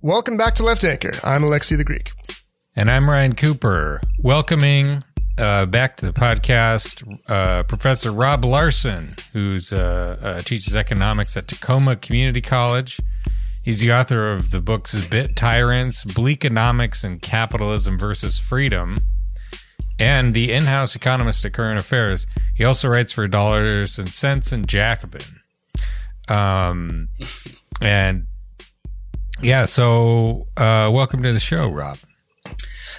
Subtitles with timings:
[0.00, 1.10] Welcome back to Left Anchor.
[1.24, 2.12] I'm Alexi the Greek.
[2.76, 5.02] And I'm Ryan Cooper, welcoming
[5.36, 11.48] uh, back to the podcast uh, Professor Rob Larson, who uh, uh teaches economics at
[11.48, 13.00] Tacoma Community College.
[13.64, 18.98] He's the author of the books Bit Tyrants, Bleakonomics, and Capitalism versus Freedom,
[19.98, 22.24] and the in-house economist at Current Affairs.
[22.54, 25.40] He also writes for Dollars and Sense and Jacobin.
[26.28, 27.08] Um,
[27.80, 28.28] and
[29.40, 31.98] yeah, so uh, welcome to the show, Rob.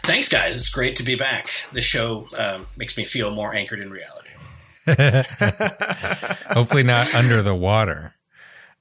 [0.04, 0.56] Thanks, guys.
[0.56, 1.50] It's great to be back.
[1.74, 4.30] The show um, makes me feel more anchored in reality.
[6.54, 8.14] Hopefully, not under the water.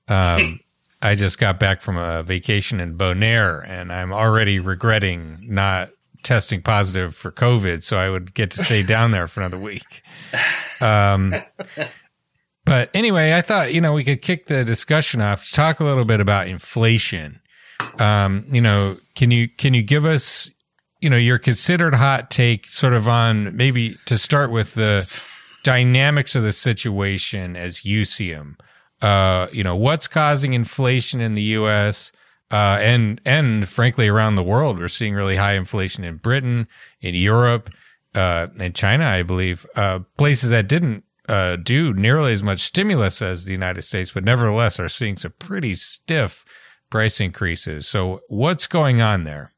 [0.07, 0.61] Um,
[1.03, 5.91] I just got back from a vacation in Bonaire, and I'm already regretting not
[6.23, 10.03] testing positive for COVID, so I would get to stay down there for another week.
[10.81, 11.35] Um,
[12.65, 16.05] but anyway, I thought you know we could kick the discussion off, talk a little
[16.05, 17.41] bit about inflation.
[17.99, 20.51] Um, you know, can you can you give us
[21.01, 25.09] you know, your considered hot take sort of on maybe to start with the
[25.63, 28.57] dynamics of the situation as you see them.
[29.01, 32.11] Uh, you know, what's causing inflation in the U.S.
[32.51, 36.67] Uh, and and frankly around the world, we're seeing really high inflation in Britain,
[37.01, 37.71] in Europe,
[38.15, 43.23] uh, and China, I believe, uh, places that didn't uh, do nearly as much stimulus
[43.23, 46.45] as the United States, but nevertheless are seeing some pretty stiff
[46.91, 47.87] price increases.
[47.87, 49.53] So, what's going on there?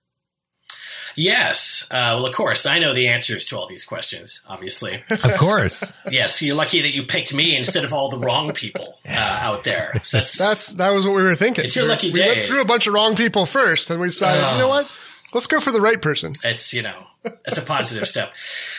[1.17, 1.87] Yes.
[1.91, 5.03] Uh, well, of course, I know the answers to all these questions, obviously.
[5.11, 5.93] Of course.
[6.11, 6.41] yes.
[6.41, 10.01] You're lucky that you picked me instead of all the wrong people uh, out there.
[10.03, 11.65] So that's, that's, that was what we were thinking.
[11.65, 12.29] It's your lucky day.
[12.29, 14.69] We went through a bunch of wrong people first and we decided, uh, you know
[14.69, 14.89] what?
[15.35, 16.35] Let's go for the right person.
[16.43, 17.07] It's, you know,
[17.47, 18.33] it's a positive step.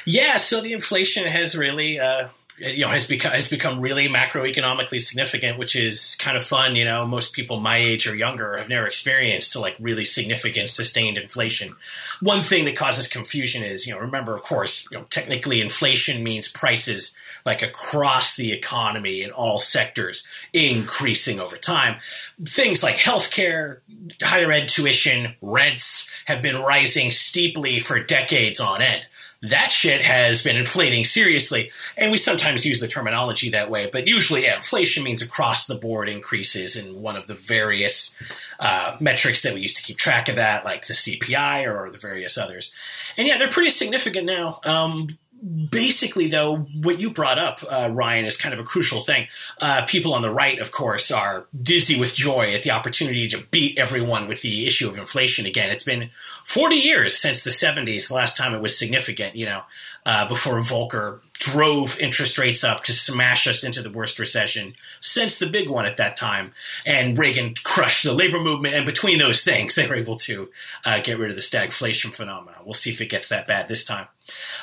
[0.05, 0.38] Yeah.
[0.38, 2.30] So the inflation has really, uh,
[2.62, 6.76] you know has become has become really macroeconomically significant, which is kind of fun.
[6.76, 10.70] You know, most people my age or younger have never experienced to like really significant
[10.70, 11.76] sustained inflation.
[12.22, 16.23] One thing that causes confusion is you know remember of course you know technically inflation
[16.23, 21.98] means prices like across the economy in all sectors increasing over time.
[22.45, 23.80] Things like healthcare,
[24.21, 29.05] higher ed tuition, rents have been rising steeply for decades on end
[29.41, 31.71] that shit has been inflating seriously.
[31.97, 36.09] And we sometimes use the terminology that way, but usually inflation means across the board
[36.09, 38.15] increases in one of the various
[38.59, 41.97] uh, metrics that we use to keep track of that, like the CPI or the
[41.97, 42.73] various others.
[43.17, 44.59] And yeah, they're pretty significant now.
[44.63, 49.27] Um, basically, though, what you brought up, uh, Ryan, is kind of a crucial thing.
[49.61, 53.43] Uh, people on the right, of course, are dizzy with joy at the opportunity to
[53.49, 55.71] beat everyone with the issue of inflation again.
[55.71, 56.11] It's been
[56.43, 59.63] 40 years since the 70s, the last time it was significant, you know,
[60.05, 65.39] uh, before Volcker drove interest rates up to smash us into the worst recession since
[65.39, 66.52] the big one at that time.
[66.85, 68.75] And Reagan crushed the labor movement.
[68.75, 70.52] And between those things, they were able to
[70.85, 72.61] uh, get rid of the stagflation phenomenon.
[72.63, 74.07] We'll see if it gets that bad this time.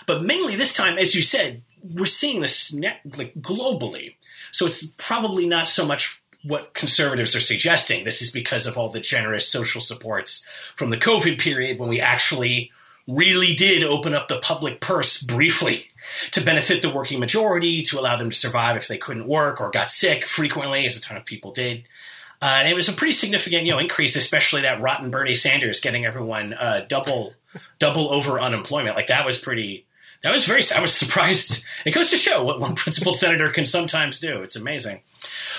[0.07, 4.15] But mainly this time, as you said, we're seeing this like globally.
[4.53, 8.05] So it's probably not so much what conservatives are suggesting.
[8.05, 10.47] This is because of all the generous social supports
[10.77, 12.71] from the COVID period when we actually
[13.09, 15.87] really did open up the public purse briefly
[16.31, 19.71] to benefit the working majority, to allow them to survive if they couldn't work or
[19.71, 21.85] got sick frequently, as a ton of people did.
[22.41, 25.81] Uh, and it was a pretty significant, you know, increase, especially that rotten Bernie Sanders
[25.81, 27.35] getting everyone uh, double,
[27.79, 28.97] double over unemployment.
[28.97, 29.87] Like that was pretty.
[30.23, 30.63] That was very.
[30.75, 31.65] I was surprised.
[31.85, 34.43] It goes to show what one principled senator can sometimes do.
[34.43, 35.01] It's amazing.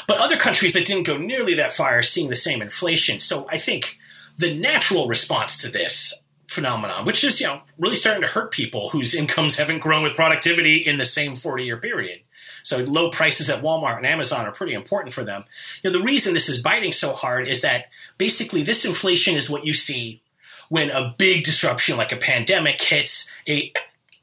[0.07, 3.19] But other countries that didn't go nearly that far are seeing the same inflation.
[3.19, 3.97] So I think
[4.37, 6.13] the natural response to this
[6.49, 10.15] phenomenon, which is, you know, really starting to hurt people whose incomes haven't grown with
[10.15, 12.21] productivity in the same 40 year period.
[12.63, 15.45] So low prices at Walmart and Amazon are pretty important for them.
[15.83, 17.85] You know, the reason this is biting so hard is that
[18.17, 20.21] basically this inflation is what you see
[20.69, 23.71] when a big disruption like a pandemic hits a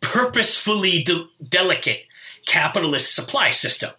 [0.00, 2.06] purposefully de- delicate
[2.44, 3.91] capitalist supply system.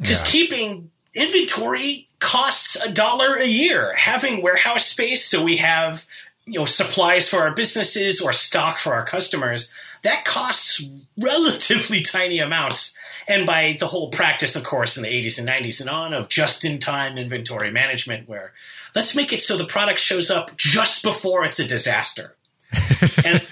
[0.00, 0.30] Because yeah.
[0.30, 3.94] keeping inventory costs a dollar a year.
[3.96, 6.06] Having warehouse space so we have
[6.48, 9.70] you know supplies for our businesses or stock for our customers
[10.02, 10.82] that costs
[11.16, 12.96] relatively tiny amounts.
[13.26, 16.28] And by the whole practice of course in the 80s and 90s and on of
[16.28, 18.52] just in time inventory management where
[18.94, 22.34] let's make it so the product shows up just before it's a disaster.
[23.24, 23.42] And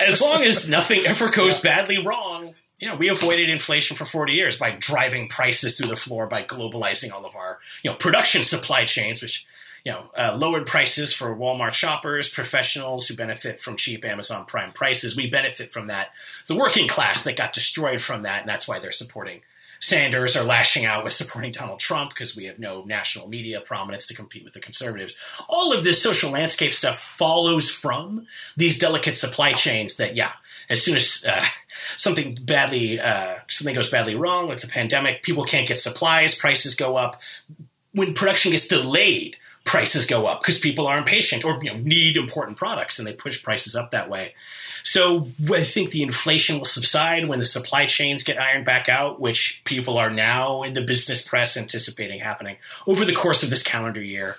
[0.00, 4.34] as long as nothing ever goes badly wrong you know, we avoided inflation for 40
[4.34, 8.42] years by driving prices through the floor by globalizing all of our, you know, production
[8.42, 9.46] supply chains, which
[9.86, 14.72] you know, uh, lowered prices for Walmart shoppers, professionals who benefit from cheap Amazon Prime
[14.72, 15.14] prices.
[15.14, 16.08] We benefit from that.
[16.48, 19.42] The working class that got destroyed from that, and that's why they're supporting
[19.78, 24.08] Sanders or lashing out with supporting Donald Trump because we have no national media prominence
[24.08, 25.14] to compete with the conservatives.
[25.48, 30.32] All of this social landscape stuff follows from these delicate supply chains that, yeah,
[30.68, 31.44] as soon as uh,
[31.96, 36.74] something badly, uh, something goes badly wrong with the pandemic, people can't get supplies, prices
[36.74, 37.20] go up.
[37.92, 42.16] When production gets delayed, prices go up because people are impatient or you know, need
[42.16, 44.34] important products and they push prices up that way.
[44.84, 49.20] So I think the inflation will subside when the supply chains get ironed back out,
[49.20, 53.64] which people are now in the business press anticipating happening over the course of this
[53.64, 54.36] calendar year.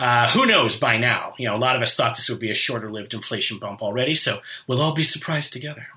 [0.00, 1.34] Uh, who knows by now?
[1.36, 3.82] You know, a lot of us thought this would be a shorter lived inflation bump
[3.82, 4.38] already, so
[4.68, 5.88] we'll all be surprised together.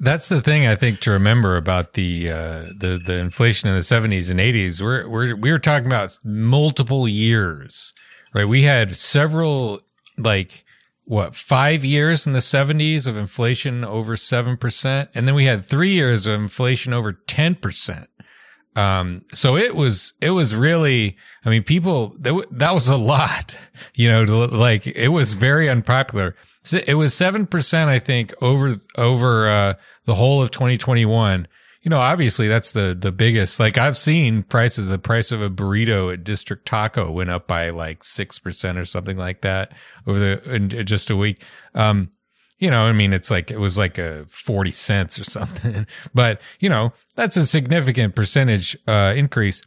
[0.00, 3.82] That's the thing I think to remember about the uh, the the inflation in the
[3.82, 4.82] seventies and eighties.
[4.82, 7.92] We're we're we were talking about multiple years,
[8.34, 8.46] right?
[8.46, 9.80] We had several
[10.18, 10.64] like
[11.04, 15.64] what five years in the seventies of inflation over seven percent, and then we had
[15.64, 18.08] three years of inflation over ten percent.
[18.76, 23.58] Um, so it was, it was really, I mean, people, that, that was a lot,
[23.94, 26.36] you know, to, like it was very unpopular.
[26.72, 29.74] It was 7%, I think, over, over, uh,
[30.04, 31.48] the whole of 2021.
[31.82, 35.48] You know, obviously that's the, the biggest, like I've seen prices, the price of a
[35.48, 39.72] burrito at District Taco went up by like 6% or something like that
[40.06, 41.42] over the, in just a week.
[41.74, 42.10] Um,
[42.58, 46.42] you know, I mean, it's like, it was like a 40 cents or something, but
[46.58, 49.62] you know, that's a significant percentage, uh, increase.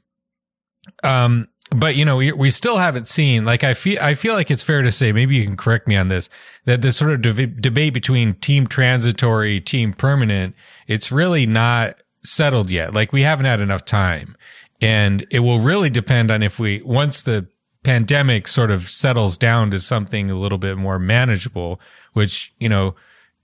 [1.04, 4.52] Um, but you know, we, we still haven't seen, like, I feel, I feel like
[4.52, 6.30] it's fair to say, maybe you can correct me on this,
[6.66, 10.56] that this sort of de- debate between team transitory, team permanent,
[10.88, 12.94] it's really not settled yet.
[12.94, 14.36] Like, we haven't had enough time.
[14.82, 17.48] And it will really depend on if we, once the
[17.84, 21.80] pandemic sort of settles down to something a little bit more manageable,
[22.14, 22.96] which, you know,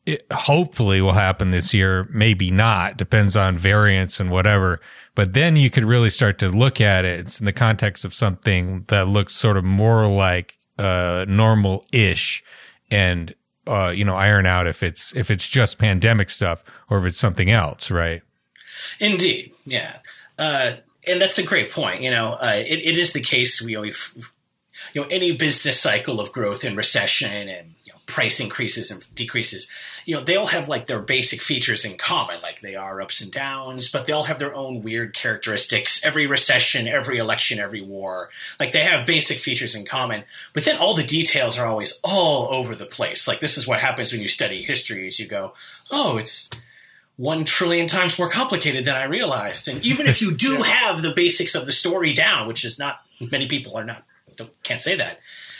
[0.09, 2.07] it hopefully will happen this year.
[2.11, 2.97] Maybe not.
[2.97, 4.79] Depends on variants and whatever.
[5.15, 8.13] But then you could really start to look at it it's in the context of
[8.13, 12.43] something that looks sort of more like uh, normal ish
[12.89, 13.35] and,
[13.67, 17.19] uh, you know, iron out if it's, if it's just pandemic stuff or if it's
[17.19, 18.21] something else, right?
[18.99, 19.53] Indeed.
[19.65, 19.97] Yeah.
[20.37, 20.77] Uh,
[21.07, 22.01] and that's a great point.
[22.01, 24.15] You know, uh, it, it is the case we always,
[24.93, 27.75] you know, any business cycle of growth and recession and
[28.09, 29.69] price increases and decreases,
[30.05, 32.41] you know, they all have like their basic features in common.
[32.41, 36.03] Like they are ups and downs, but they all have their own weird characteristics.
[36.03, 38.29] Every recession, every election, every war,
[38.59, 40.23] like they have basic features in common.
[40.53, 43.27] But then all the details are always all over the place.
[43.27, 45.07] Like this is what happens when you study history.
[45.07, 45.53] Is you go,
[45.91, 46.49] oh, it's
[47.15, 49.67] one trillion times more complicated than I realized.
[49.67, 53.01] And even if you do have the basics of the story down, which is not
[53.19, 54.03] many people are not
[54.63, 55.19] can't say that.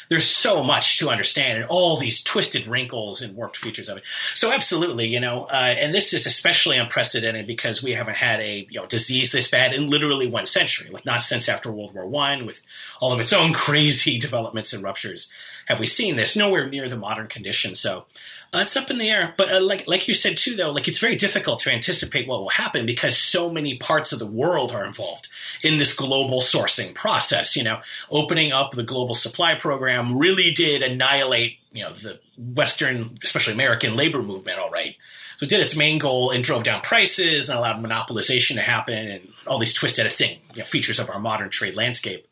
[0.09, 4.03] There's so much to understand and all these twisted wrinkles and warped features of it.
[4.33, 8.67] So absolutely, you know, uh, and this is especially unprecedented because we haven't had a
[8.69, 12.07] you know disease this bad in literally one century, like not since after World War
[12.07, 12.63] One, with
[12.99, 15.29] all of its own crazy developments and ruptures.
[15.67, 16.35] Have we seen this?
[16.35, 17.75] Nowhere near the modern condition.
[17.75, 18.05] So
[18.53, 19.33] uh, it's up in the air.
[19.37, 22.39] But uh, like like you said too, though, like it's very difficult to anticipate what
[22.39, 25.27] will happen because so many parts of the world are involved
[25.63, 27.55] in this global sourcing process.
[27.55, 27.79] You know,
[28.09, 33.95] opening up the global supply program really did annihilate you know the Western, especially American
[33.95, 34.59] labor movement.
[34.59, 34.95] All right.
[35.37, 39.07] So it did its main goal and drove down prices and allowed monopolization to happen
[39.07, 42.27] and all these twisted thing you know, features of our modern trade landscape.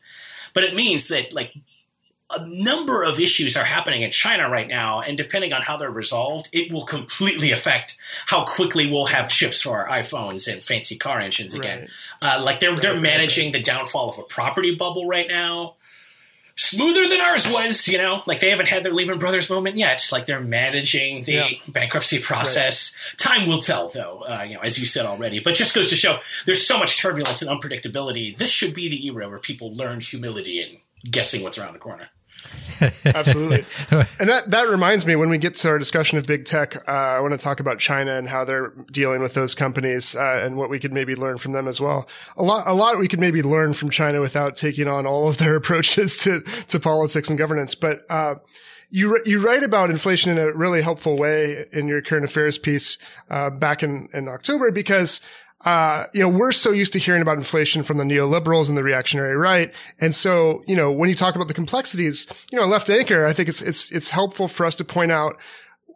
[0.52, 1.54] But it means that like
[2.30, 5.90] a number of issues are happening in China right now, and depending on how they're
[5.90, 10.96] resolved, it will completely affect how quickly we'll have chips for our iPhones and fancy
[10.96, 11.88] car engines again.
[12.22, 12.36] Right.
[12.36, 15.76] Uh, like they're right, they're managing right, the downfall of a property bubble right now,
[16.54, 17.88] smoother than ours was.
[17.88, 20.06] You know, like they haven't had their Lehman Brothers moment yet.
[20.12, 21.48] Like they're managing the yeah.
[21.66, 22.94] bankruptcy process.
[23.16, 24.24] Time will tell, though.
[24.28, 27.00] Uh, you know, as you said already, but just goes to show there's so much
[27.00, 28.36] turbulence and unpredictability.
[28.36, 30.78] This should be the era where people learn humility and
[31.10, 32.10] guessing what's around the corner.
[33.04, 33.64] Absolutely.
[34.20, 36.90] And that, that reminds me when we get to our discussion of big tech, uh,
[36.90, 40.56] I want to talk about China and how they're dealing with those companies, uh, and
[40.56, 42.08] what we could maybe learn from them as well.
[42.36, 45.38] A lot, a lot we could maybe learn from China without taking on all of
[45.38, 47.74] their approaches to, to politics and governance.
[47.74, 48.36] But, uh,
[48.90, 52.96] you you write about inflation in a really helpful way in your current affairs piece
[53.28, 55.20] uh, back in, in October because
[55.64, 58.84] uh, you know, we're so used to hearing about inflation from the neoliberals and the
[58.84, 59.72] reactionary right.
[60.00, 63.32] And so, you know, when you talk about the complexities, you know, left anchor, I
[63.32, 65.36] think it's, it's, it's helpful for us to point out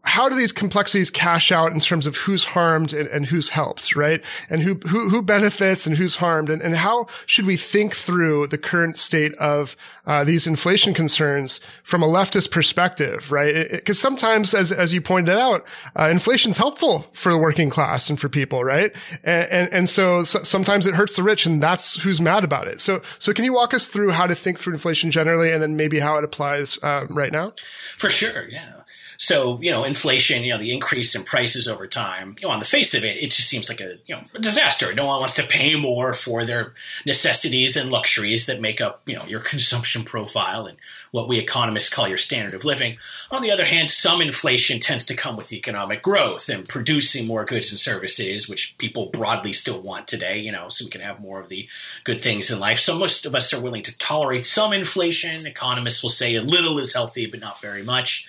[0.04, 3.94] how do these complexities cash out in terms of who's harmed and, and who's helped,
[3.94, 4.22] right?
[4.50, 6.50] And who, who, who benefits and who's harmed?
[6.50, 11.60] And, and how should we think through the current state of uh, these inflation concerns
[11.84, 13.70] from a leftist perspective, right?
[13.70, 18.18] Because sometimes, as, as you pointed out, uh, inflation's helpful for the working class and
[18.18, 18.92] for people, right?
[19.22, 22.66] And, and, and so, so, sometimes it hurts the rich and that's who's mad about
[22.66, 22.80] it.
[22.80, 25.76] So, so can you walk us through how to think through inflation generally and then
[25.76, 27.52] maybe how it applies uh, right now?
[27.96, 28.81] For sure, yeah.
[29.18, 32.60] So, you know, inflation, you know, the increase in prices over time, you know, on
[32.60, 34.92] the face of it, it just seems like a, you know, a disaster.
[34.94, 36.74] No one wants to pay more for their
[37.06, 40.78] necessities and luxuries that make up, you know, your consumption profile and
[41.12, 42.96] what we economists call your standard of living.
[43.30, 47.44] On the other hand, some inflation tends to come with economic growth and producing more
[47.44, 51.20] goods and services, which people broadly still want today, you know, so we can have
[51.20, 51.68] more of the
[52.04, 52.78] good things in life.
[52.78, 55.46] So most of us are willing to tolerate some inflation.
[55.46, 58.26] Economists will say a little is healthy, but not very much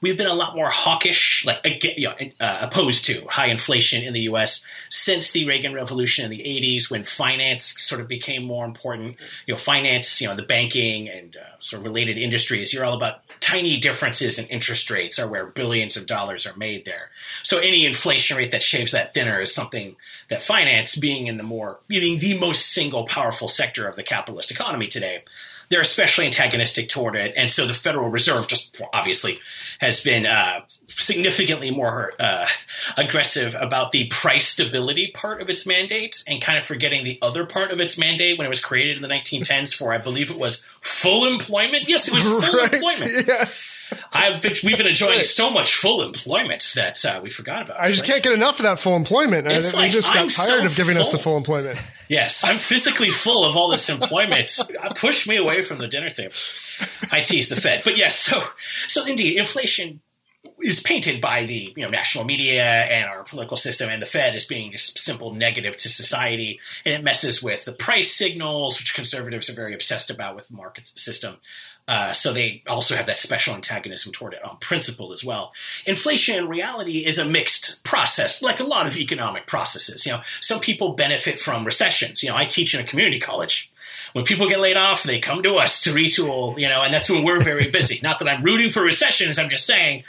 [0.00, 1.60] we've been a lot more hawkish, like
[1.96, 4.64] you know, uh, opposed to high inflation in the U.S.
[4.88, 9.16] since the Reagan Revolution in the '80s, when finance sort of became more important.
[9.46, 12.72] You know, finance, you know, the banking and uh, sort of related industries.
[12.72, 16.84] You're all about tiny differences in interest rates are where billions of dollars are made
[16.84, 17.10] there.
[17.42, 19.94] So any inflation rate that shaves that thinner is something
[20.30, 24.50] that finance, being in the more, being the most single powerful sector of the capitalist
[24.50, 25.22] economy today,
[25.68, 27.34] they're especially antagonistic toward it.
[27.36, 29.38] And so the Federal Reserve just obviously
[29.80, 32.46] has been uh, significantly more uh,
[32.96, 37.44] aggressive about the price stability part of its mandate and kind of forgetting the other
[37.44, 40.38] part of its mandate when it was created in the 1910s for, I believe it
[40.38, 41.88] was full employment.
[41.88, 43.26] Yes, it was full right, employment.
[43.26, 43.80] Yes.
[44.12, 45.26] I've been, we've been enjoying right.
[45.26, 47.76] so much full employment that uh, we forgot about.
[47.76, 47.82] It.
[47.82, 49.46] I just can't get enough of that full employment.
[49.46, 51.02] It's I, like, we just got I'm tired so of giving full.
[51.02, 51.78] us the full employment.
[52.08, 54.50] Yes, I'm physically full of all this employment.
[54.96, 56.34] Push me away from the dinner table.
[57.10, 58.16] I tease the Fed, but yes.
[58.16, 58.42] So,
[58.86, 60.00] so indeed, inflation
[60.62, 64.34] is painted by the you know national media and our political system and the Fed
[64.34, 68.94] as being just simple negative to society, and it messes with the price signals, which
[68.94, 71.36] conservatives are very obsessed about with the market system.
[71.88, 75.52] Uh, so they also have that special antagonism toward it on principle as well.
[75.84, 80.04] Inflation in reality is a mixed process, like a lot of economic processes.
[80.04, 82.22] You know, some people benefit from recessions.
[82.22, 83.70] You know, I teach in a community college
[84.16, 87.10] when people get laid off, they come to us to retool, you know, and that's
[87.10, 88.00] when we're very busy.
[88.02, 89.38] Not that I'm rooting for recessions.
[89.38, 90.04] I'm just saying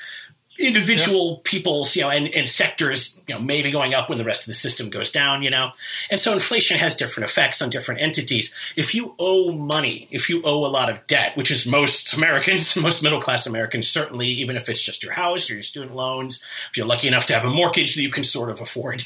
[0.59, 4.41] individual people's, you know, and, and sectors, you know, maybe going up when the rest
[4.41, 5.71] of the system goes down, you know.
[6.09, 8.53] And so inflation has different effects on different entities.
[8.75, 12.75] If you owe money, if you owe a lot of debt, which is most Americans,
[12.81, 16.43] most middle class Americans, certainly, even if it's just your house or your student loans,
[16.69, 19.05] if you're lucky enough to have a mortgage that you can sort of afford,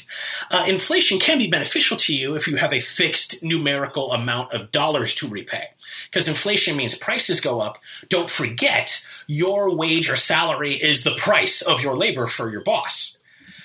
[0.50, 4.70] uh, inflation can be beneficial to you if you have a fixed numerical amount of
[4.70, 5.68] dollars to repay.
[6.10, 7.78] Because inflation means prices go up.
[8.08, 13.16] Don't forget, your wage or salary is the price of your labor for your boss.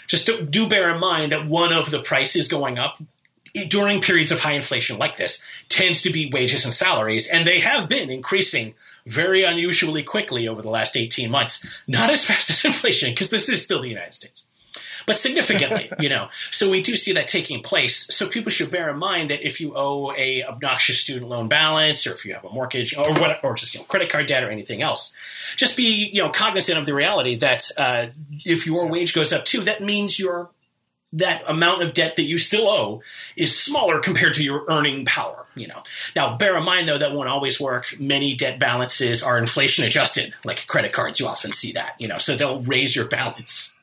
[0.08, 3.02] Just do, do bear in mind that one of the prices going up
[3.70, 7.60] during periods of high inflation like this tends to be wages and salaries, and they
[7.60, 11.66] have been increasing very unusually quickly over the last 18 months.
[11.88, 14.47] Not as fast as inflation, because this is still the United States
[15.08, 16.30] but significantly, you know.
[16.52, 18.14] So we do see that taking place.
[18.14, 22.06] So people should bear in mind that if you owe a obnoxious student loan balance,
[22.06, 24.44] or if you have a mortgage, or what, or just you know, credit card debt,
[24.44, 25.14] or anything else,
[25.56, 28.08] just be you know cognizant of the reality that uh,
[28.46, 30.52] if your wage goes up too, that means your
[31.14, 33.02] that amount of debt that you still owe
[33.38, 35.82] is smaller compared to your earning power you know
[36.18, 40.34] now bear in mind though that won't always work many debt balances are inflation adjusted
[40.44, 43.77] like credit cards you often see that you know so they'll raise your balance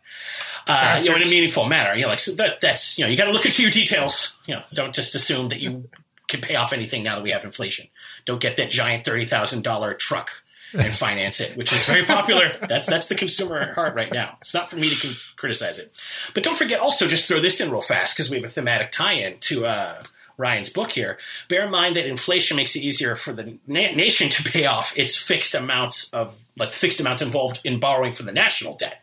[0.67, 1.95] uh, you know, in a meaningful manner.
[1.95, 4.39] You know, like so that, that's you know, you got to look into your details.
[4.47, 5.89] You know, don't just assume that you
[6.29, 7.89] can pay off anything now that we have inflation.
[8.25, 10.31] Don't get that giant thirty thousand dollar truck
[10.73, 12.51] and finance it, which is very popular.
[12.69, 14.37] that's that's the consumer at heart right now.
[14.41, 15.93] It's not for me to criticize it,
[16.35, 18.91] but don't forget also just throw this in real fast because we have a thematic
[18.91, 19.67] tie-in to.
[19.67, 20.03] Uh,
[20.37, 21.17] Ryan's book here.
[21.49, 24.93] Bear in mind that inflation makes it easier for the na- nation to pay off
[24.99, 29.01] its fixed amounts of like fixed amounts involved in borrowing for the national debt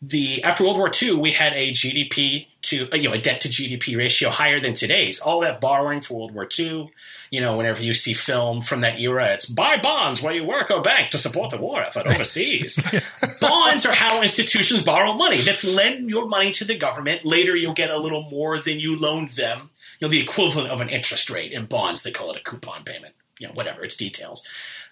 [0.00, 3.40] the after World War II, we had a GDP to uh, you know a debt
[3.42, 5.20] to GDP ratio higher than today's.
[5.20, 6.90] All that borrowing for World War II,
[7.30, 10.70] you know, whenever you see film from that era, it's buy bonds while you work
[10.70, 12.80] or bank to support the war effort overseas.
[13.40, 15.38] bonds are how institutions borrow money.
[15.38, 17.24] That's lend your money to the government.
[17.24, 19.70] Later, you'll get a little more than you loaned them.
[19.98, 22.02] You know, the equivalent of an interest rate in bonds.
[22.02, 23.14] They call it a coupon payment.
[23.40, 23.82] You know, whatever.
[23.82, 24.44] It's details.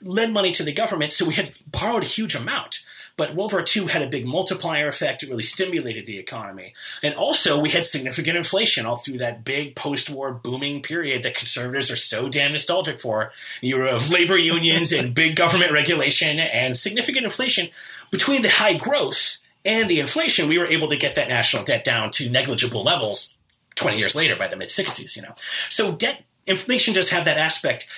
[0.02, 2.84] Lend money to the government, so we had borrowed a huge amount.
[3.16, 5.22] But World War II had a big multiplier effect.
[5.22, 6.74] It really stimulated the economy.
[7.02, 11.34] And also, we had significant inflation all through that big post war booming period that
[11.34, 13.32] conservatives are so damn nostalgic for.
[13.62, 17.68] You of labor unions and big government regulation and significant inflation
[18.10, 21.84] between the high growth and the inflation, we were able to get that national debt
[21.84, 23.34] down to negligible levels
[23.74, 25.34] 20 years later by the mid 60s, you know.
[25.68, 27.88] So debt inflation does have that aspect.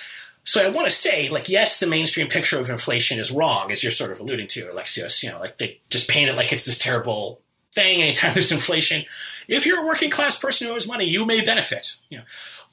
[0.49, 3.83] So I want to say, like, yes, the mainstream picture of inflation is wrong, as
[3.83, 5.21] you're sort of alluding to, Alexios.
[5.21, 7.39] You know, like they just paint it like it's this terrible
[7.73, 9.05] thing anytime there's inflation.
[9.47, 11.97] If you're a working class person who has money, you may benefit.
[12.09, 12.23] You know,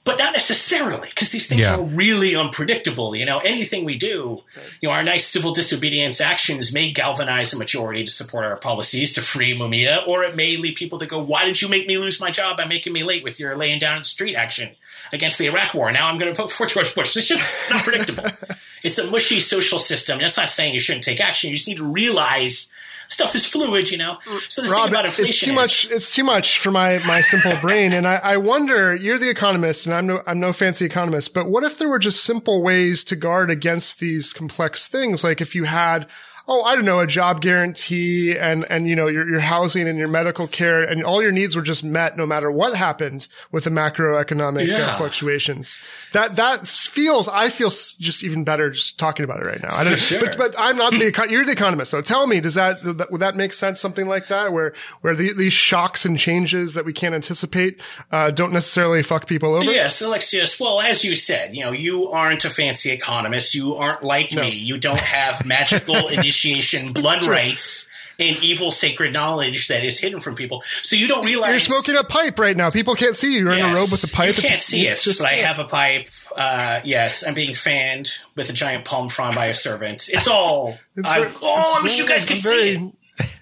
[0.06, 1.74] but not necessarily because these things yeah.
[1.74, 3.16] are really unpredictable.
[3.16, 4.44] You know, anything we do,
[4.80, 9.12] you know, our nice civil disobedience actions may galvanize a majority to support our policies
[9.14, 11.98] to free Mumia, or it may lead people to go, "Why did you make me
[11.98, 14.76] lose my job by making me late with your laying down street action
[15.12, 15.90] against the Iraq War?
[15.90, 18.24] Now I'm going to vote for George Bush." This shit's not predictable.
[18.84, 20.20] it's a mushy social system.
[20.20, 21.50] That's not saying you shouldn't take action.
[21.50, 22.70] You just need to realize
[23.08, 24.18] stuff is fluid, you know.
[24.24, 24.50] Mm.
[24.50, 25.90] So the Rob, thing about inflation it's too much.
[25.90, 27.92] It's too much for my my simple brain.
[27.92, 28.94] And I, I wonder.
[28.94, 31.34] You're the economist, and I'm no I'm no fancy economist.
[31.34, 35.24] But what if there were just simple ways to guard against these complex things?
[35.24, 36.06] Like if you had
[36.48, 39.98] oh, I don't know, a job guarantee and, and, you know, your, your housing and
[39.98, 43.64] your medical care and all your needs were just met no matter what happened with
[43.64, 44.76] the macroeconomic uh, yeah.
[44.76, 45.80] uh, fluctuations.
[46.12, 49.74] That, that feels, I feel just even better just talking about it right now.
[49.74, 50.20] I don't, sure.
[50.20, 51.90] but, but I'm not the, you're the economist.
[51.90, 53.80] So tell me, does that, would that make sense?
[53.80, 57.80] Something like that where, where the, these shocks and changes that we can't anticipate,
[58.12, 59.64] uh, don't necessarily fuck people over?
[59.64, 60.60] Yes, Alexios.
[60.60, 63.52] Well, as you said, you know, you aren't a fancy economist.
[63.56, 64.42] You aren't like no.
[64.42, 64.50] me.
[64.50, 67.88] You don't have magical initiatives initiation blood rites
[68.18, 70.62] and evil sacred knowledge that is hidden from people.
[70.82, 72.70] So you don't realize you're smoking a pipe right now.
[72.70, 73.40] People can't see you.
[73.40, 74.36] You're yes, in a robe with a pipe.
[74.36, 76.08] You can't it's, see it's it, just, but I have a pipe.
[76.34, 80.08] Uh, yes, I'm being fanned with a giant palm frond by a servant.
[80.10, 80.78] It's all.
[80.98, 83.32] It's I, very, oh, I wish you guys could very, see it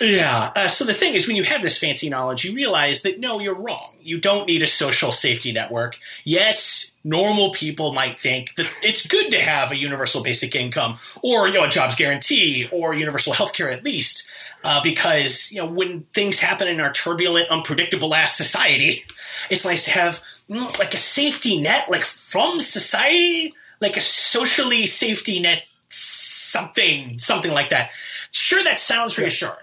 [0.00, 0.50] yeah.
[0.56, 3.38] Uh, so the thing is, when you have this fancy knowledge, you realize that no,
[3.38, 3.96] you're wrong.
[4.00, 5.98] You don't need a social safety network.
[6.24, 11.46] Yes, normal people might think that it's good to have a universal basic income or
[11.46, 14.28] you know a jobs guarantee or universal health care at least.
[14.66, 19.04] Uh, because you know when things happen in our turbulent, unpredictable ass society,
[19.50, 24.00] it's nice to have you know, like a safety net, like from society, like a
[24.00, 27.90] socially safety net, something, something like that.
[28.30, 29.56] Sure, that sounds reassuring.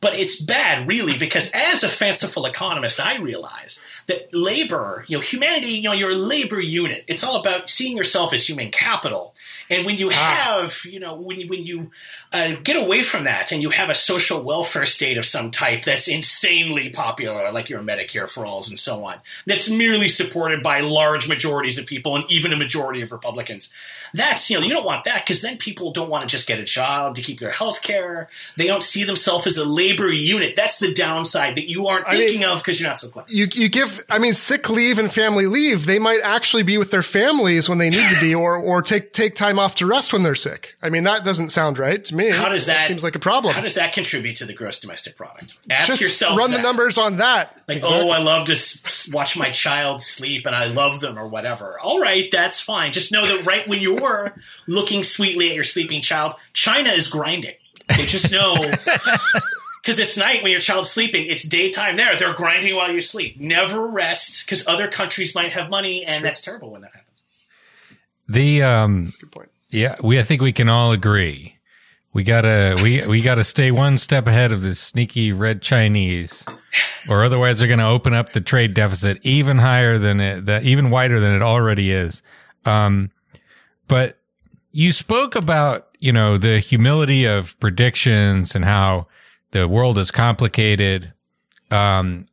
[0.00, 5.20] But it's bad, really, because as a fanciful economist, I realize that labor, you know,
[5.20, 7.04] humanity, you know, you're a labor unit.
[7.08, 9.34] It's all about seeing yourself as human capital.
[9.70, 10.60] And when you ah.
[10.62, 11.90] have, you know, when you, when you
[12.32, 15.84] uh, get away from that and you have a social welfare state of some type
[15.84, 20.80] that's insanely popular, like your Medicare for alls and so on, that's merely supported by
[20.80, 23.72] large majorities of people and even a majority of Republicans,
[24.14, 26.60] that's, you know, you don't want that because then people don't want to just get
[26.60, 28.28] a job to keep their health care.
[28.56, 30.54] They don't see themselves as a labor unit.
[30.56, 33.28] That's the downside that you aren't thinking I mean, of because you're not so clever.
[33.30, 36.90] You, you give, I mean, sick leave and family leave, they might actually be with
[36.90, 39.86] their families when they need to be or, or take, take time time off to
[39.86, 40.74] rest when they're sick.
[40.82, 42.30] I mean, that doesn't sound right to me.
[42.30, 43.54] How does that, that seems like a problem?
[43.54, 45.56] How does that contribute to the gross domestic product?
[45.70, 46.38] Ask Just yourself.
[46.38, 46.58] Run that.
[46.58, 47.56] the numbers on that.
[47.68, 48.08] Like, oh, exactly.
[48.08, 51.78] oh, I love to s- watch my child sleep and I love them or whatever.
[51.80, 52.92] All right, that's fine.
[52.92, 57.54] Just know that right when you're looking sweetly at your sleeping child, China is grinding.
[57.96, 58.56] They just know.
[59.82, 61.28] Because it's night when your child's sleeping.
[61.28, 62.16] It's daytime there.
[62.16, 63.38] They're grinding while you sleep.
[63.38, 66.22] Never rest because other countries might have money, and sure.
[66.24, 67.05] that's terrible when that happens.
[68.28, 69.50] The um, That's a good point.
[69.70, 71.56] Yeah, we I think we can all agree.
[72.12, 76.44] We gotta we we gotta stay one step ahead of the sneaky red Chinese,
[77.10, 80.88] or otherwise they're gonna open up the trade deficit even higher than it that even
[80.88, 82.22] wider than it already is.
[82.64, 83.10] Um,
[83.86, 84.18] but
[84.72, 89.08] you spoke about you know the humility of predictions and how
[89.50, 91.12] the world is complicated.
[91.70, 92.28] Um,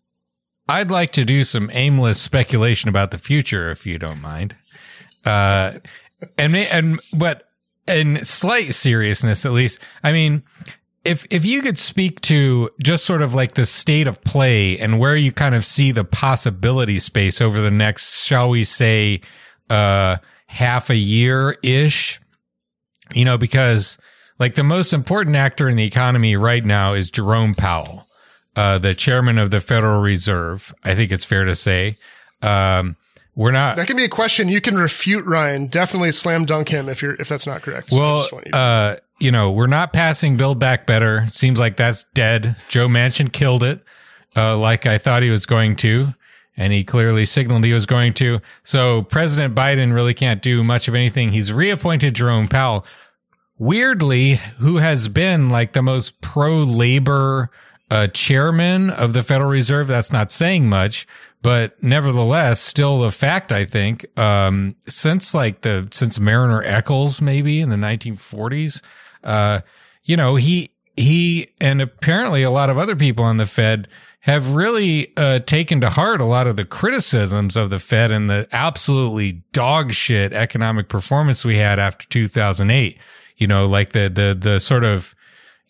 [0.70, 4.56] I'd like to do some aimless speculation about the future, if you don't mind.
[5.26, 5.74] Uh,
[6.38, 7.50] and and but
[7.88, 10.44] in slight seriousness, at least, I mean,
[11.06, 15.00] if if you could speak to just sort of like the state of play and
[15.00, 19.22] where you kind of see the possibility space over the next, shall we say,
[19.70, 22.22] uh, half a year ish,
[23.14, 23.98] you know, because
[24.40, 28.08] like the most important actor in the economy right now is Jerome Powell,
[28.56, 30.74] uh, the chairman of the Federal Reserve.
[30.84, 31.98] I think it's fair to say.
[32.42, 32.96] Um,
[33.36, 33.76] we're not.
[33.78, 35.68] That can be a question you can refute, Ryan.
[35.68, 37.92] Definitely slam dunk him if you're if that's not correct.
[37.92, 41.26] Well, you, uh, you know, we're not passing Build Back Better.
[41.28, 42.56] Seems like that's dead.
[42.68, 43.84] Joe Manchin killed it,
[44.36, 46.10] uh, like I thought he was going to,
[46.56, 48.40] and he clearly signaled he was going to.
[48.64, 51.32] So President Biden really can't do much of anything.
[51.32, 52.86] He's reappointed Jerome Powell.
[53.58, 57.50] Weirdly, who has been like the most pro labor
[57.92, 59.88] uh, chairman of the Federal Reserve.
[59.88, 61.08] That's not saying much,
[61.42, 67.62] but nevertheless, still a fact, I think, um, since like the, since Mariner Eccles, maybe
[67.62, 68.82] in the 1940s,
[69.24, 69.62] uh,
[70.04, 73.88] you know, he, he and apparently a lot of other people on the Fed
[74.24, 78.30] have really uh, taken to heart a lot of the criticisms of the Fed and
[78.30, 82.98] the absolutely dog shit economic performance we had after 2008.
[83.36, 85.14] You know, like the the the sort of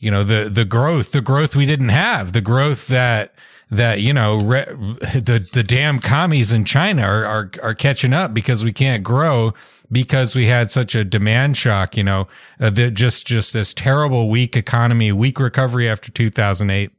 [0.04, 3.34] you know the the growth, the growth we didn't have, the growth that
[3.72, 8.34] that you know re- the the damn commies in China are, are are catching up
[8.34, 9.54] because we can't grow
[9.92, 11.96] because we had such a demand shock.
[11.96, 12.28] You know,
[12.60, 16.92] uh, just just this terrible weak economy, weak recovery after 2008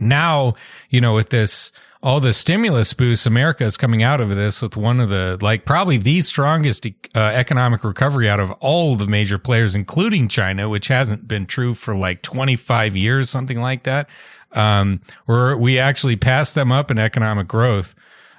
[0.00, 0.54] now,
[0.90, 1.72] you know, with this,
[2.04, 5.64] all the stimulus boosts, America is coming out of this with one of the, like,
[5.64, 10.88] probably the strongest uh, economic recovery out of all the major players, including China, which
[10.88, 14.10] hasn't been true for like 25 years, something like that.
[14.52, 17.94] Um, where we actually passed them up in economic growth,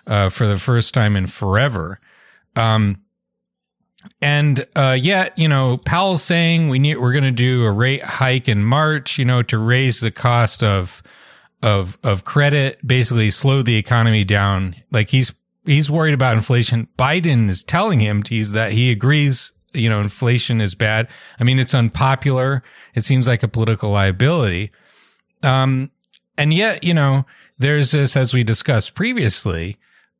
[0.05, 1.99] uh, for the first time in forever.
[2.55, 3.01] Um,
[4.21, 8.03] and uh, yet, you know, Powell's saying we need we're going to do a rate
[8.03, 11.01] hike in March, you know, to raise the cost of
[11.65, 14.75] of of credit basically slowed the economy down.
[14.91, 15.33] Like he's
[15.65, 16.87] he's worried about inflation.
[16.97, 21.07] Biden is telling him he's that he agrees, you know, inflation is bad.
[21.39, 22.63] I mean, it's unpopular.
[22.93, 24.71] It seems like a political liability.
[25.41, 25.89] Um,
[26.37, 27.25] and yet, you know,
[27.57, 29.77] there's this, as we discussed previously,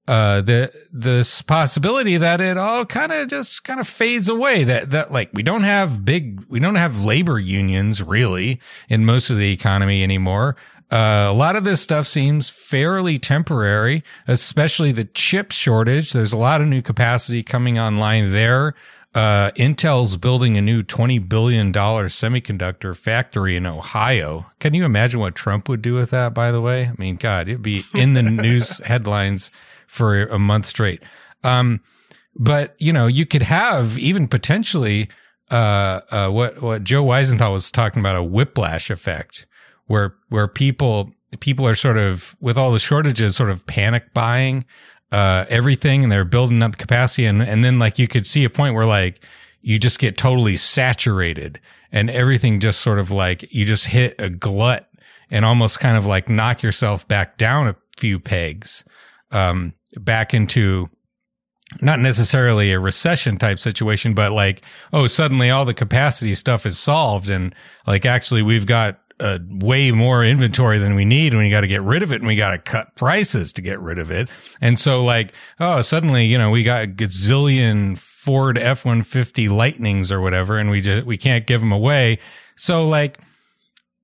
[0.08, 4.63] uh, the, this possibility that it all kind of just kind of fades away.
[4.63, 9.29] That, that like we don't have big, we don't have labor unions really in most
[9.29, 10.55] of the economy anymore.
[10.91, 16.13] Uh, a lot of this stuff seems fairly temporary, especially the chip shortage.
[16.13, 18.76] There's a lot of new capacity coming online there.
[19.15, 24.45] Uh, Intel's building a new $20 billion semiconductor factory in Ohio.
[24.60, 26.88] Can you imagine what Trump would do with that, by the way?
[26.88, 29.52] I mean, God, it'd be in the news headlines
[29.88, 31.02] for a month straight.
[31.43, 31.80] Um,
[32.36, 35.10] but, you know, you could have even potentially,
[35.50, 39.45] uh, uh, what, what Joe Weisenthal was talking about, a whiplash effect
[39.88, 44.65] where where people people are sort of with all the shortages sort of panic buying
[45.12, 48.50] uh, everything and they're building up capacity and and then like you could see a
[48.50, 49.21] point where like
[49.62, 51.60] you just get totally saturated
[51.91, 54.89] and everything just sort of like you just hit a glut
[55.32, 58.86] and almost kind of like knock yourself back down a few pegs
[59.32, 60.89] um, back into
[61.82, 64.62] not necessarily a recession type situation, but like,
[64.93, 67.30] oh, suddenly all the capacity stuff is solved.
[67.30, 67.54] And
[67.88, 71.67] like, actually, we've got uh, way more inventory than we need and we got to
[71.67, 74.28] get rid of it and we got to cut prices to get rid of it.
[74.60, 80.19] And so like, oh, suddenly, you know, we got a gazillion Ford F-150 Lightnings or
[80.19, 82.19] whatever and we just, we can't give them away.
[82.56, 83.19] So like,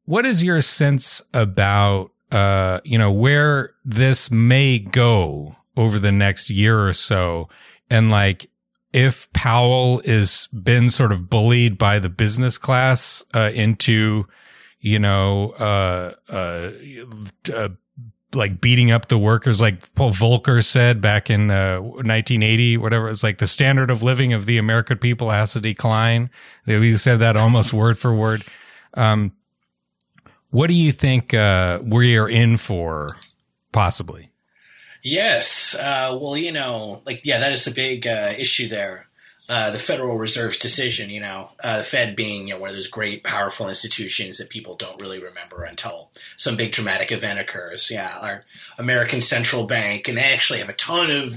[0.05, 6.49] what is your sense about, uh, you know, where this may go over the next
[6.49, 7.49] year or so?
[7.89, 8.49] And like,
[8.93, 14.27] if Powell is been sort of bullied by the business class, uh, into,
[14.81, 16.71] you know, uh, uh,
[17.53, 17.69] uh,
[18.33, 23.09] like beating up the workers, like Paul Volcker said back in uh, 1980, whatever.
[23.09, 26.29] It's like the standard of living of the American people has to decline.
[26.65, 28.43] We said that almost word for word.
[28.95, 29.33] Um,
[30.49, 33.17] what do you think uh, we are in for,
[33.71, 34.31] possibly?
[35.03, 35.75] Yes.
[35.75, 39.07] Uh, well, you know, like, yeah, that is a big uh, issue there.
[39.53, 42.75] Uh, the Federal Reserve's decision, you know, uh, the Fed being you know, one of
[42.77, 47.91] those great, powerful institutions that people don't really remember until some big dramatic event occurs.
[47.91, 48.45] Yeah, our
[48.77, 51.35] American Central Bank, and they actually have a ton of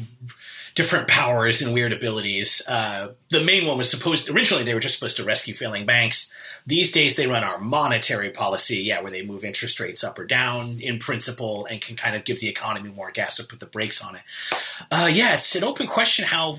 [0.77, 2.63] different powers and weird abilities.
[2.69, 6.33] Uh, the main one was supposed originally they were just supposed to rescue failing banks.
[6.65, 10.25] These days they run our monetary policy, yeah, where they move interest rates up or
[10.25, 13.67] down in principle and can kind of give the economy more gas to put the
[13.67, 14.23] brakes on it.
[14.89, 16.55] Uh, yeah, it's an open question how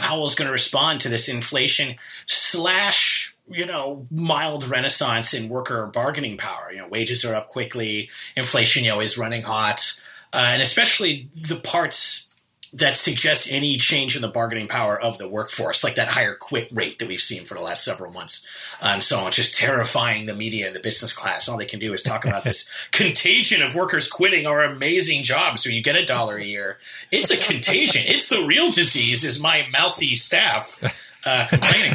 [0.00, 6.36] Powell's going to respond to this inflation slash you know mild renaissance in worker bargaining
[6.36, 6.70] power.
[6.72, 10.00] You know, wages are up quickly, inflation you know is running hot,
[10.32, 12.29] uh, and especially the parts
[12.72, 16.68] that suggests any change in the bargaining power of the workforce, like that higher quit
[16.70, 18.46] rate that we've seen for the last several months,
[18.80, 21.48] and so on, just terrifying the media and the business class.
[21.48, 25.62] All they can do is talk about this contagion of workers quitting our amazing jobs.
[25.62, 26.78] So you get a dollar a year.
[27.10, 28.04] It's a contagion.
[28.06, 29.24] It's the real disease.
[29.24, 30.78] Is my mouthy staff
[31.24, 31.94] uh, complaining?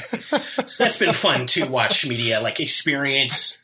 [0.66, 3.62] so that's been fun to watch media like experience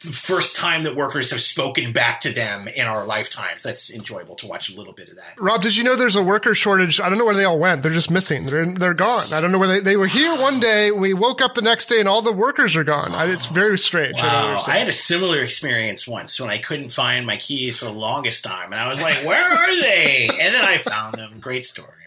[0.00, 3.64] first time that workers have spoken back to them in our lifetimes.
[3.64, 5.34] That's enjoyable to watch a little bit of that.
[5.38, 7.00] Rob, did you know there's a worker shortage?
[7.00, 7.82] I don't know where they all went.
[7.82, 8.46] They're just missing.
[8.46, 9.24] They're they're gone.
[9.32, 10.90] I don't know where they they were here one day.
[10.90, 13.12] We woke up the next day and all the workers are gone.
[13.28, 14.16] It's very strange.
[14.18, 14.58] Wow.
[14.66, 17.92] I, I, had a similar experience once when I couldn't find my keys for the
[17.92, 21.40] longest time, and I was like, "Where are they?" And then I found them.
[21.40, 21.97] Great story.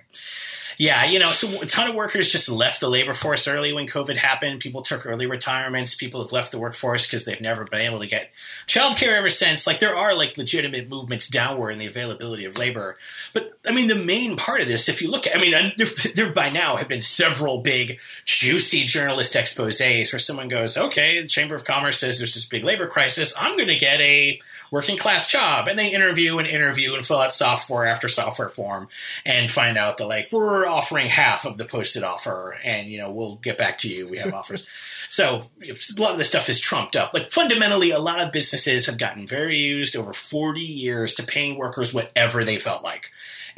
[0.81, 3.85] Yeah, you know, so a ton of workers just left the labor force early when
[3.85, 4.61] COVID happened.
[4.61, 5.93] People took early retirements.
[5.93, 8.31] People have left the workforce because they've never been able to get
[8.65, 9.67] childcare ever since.
[9.67, 12.97] Like there are like legitimate movements downward in the availability of labor.
[13.31, 15.87] But I mean, the main part of this, if you look at, I mean, there,
[16.15, 21.27] there by now have been several big, juicy journalist exposes where someone goes, okay, the
[21.27, 23.35] Chamber of Commerce says there's this big labor crisis.
[23.39, 24.41] I'm going to get a
[24.71, 25.67] working class job.
[25.67, 28.87] And they interview and interview and fill out software after software form
[29.25, 33.11] and find out that like, we're offering half of the posted offer and, you know,
[33.11, 34.07] we'll get back to you.
[34.07, 34.67] We have offers.
[35.09, 37.13] So a lot of this stuff is trumped up.
[37.13, 41.57] Like fundamentally, a lot of businesses have gotten very used over 40 years to paying
[41.57, 43.11] workers whatever they felt like.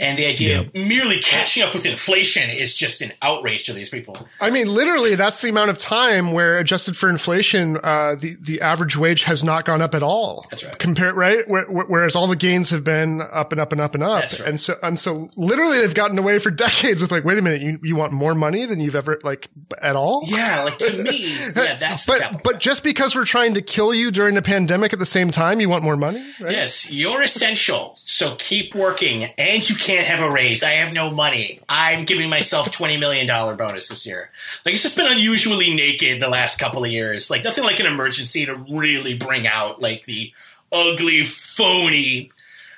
[0.03, 3.89] And the idea of merely catching up with inflation is just an outrage to these
[3.89, 4.27] people.
[4.41, 8.59] I mean, literally, that's the amount of time where, adjusted for inflation, uh, the the
[8.59, 10.45] average wage has not gone up at all.
[10.49, 10.77] That's right.
[10.77, 14.19] Compare right, whereas all the gains have been up and up and up and up.
[14.19, 14.49] That's right.
[14.49, 17.61] And so and so, literally, they've gotten away for decades with like, wait a minute,
[17.61, 19.47] you you want more money than you've ever like
[19.81, 20.23] at all?
[20.25, 23.93] Yeah, like to me, yeah, that's but capital but just because we're trying to kill
[23.93, 26.19] you during the pandemic at the same time, you want more money?
[26.41, 26.51] Right?
[26.51, 27.97] Yes, you're essential.
[28.03, 30.63] So keep working, and you can't have a raise.
[30.63, 31.59] I have no money.
[31.69, 34.29] I'm giving myself twenty million dollar bonus this year.
[34.65, 37.29] Like it's just been unusually naked the last couple of years.
[37.29, 40.33] Like nothing like an emergency to really bring out like the
[40.71, 42.31] ugly, phony,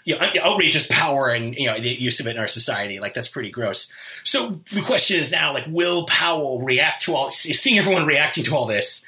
[0.03, 2.99] you know, outrageous power and you know the use of it in our society.
[2.99, 3.91] Like that's pretty gross.
[4.23, 7.31] So the question is now, like, will Powell react to all?
[7.31, 9.05] Seeing everyone reacting to all this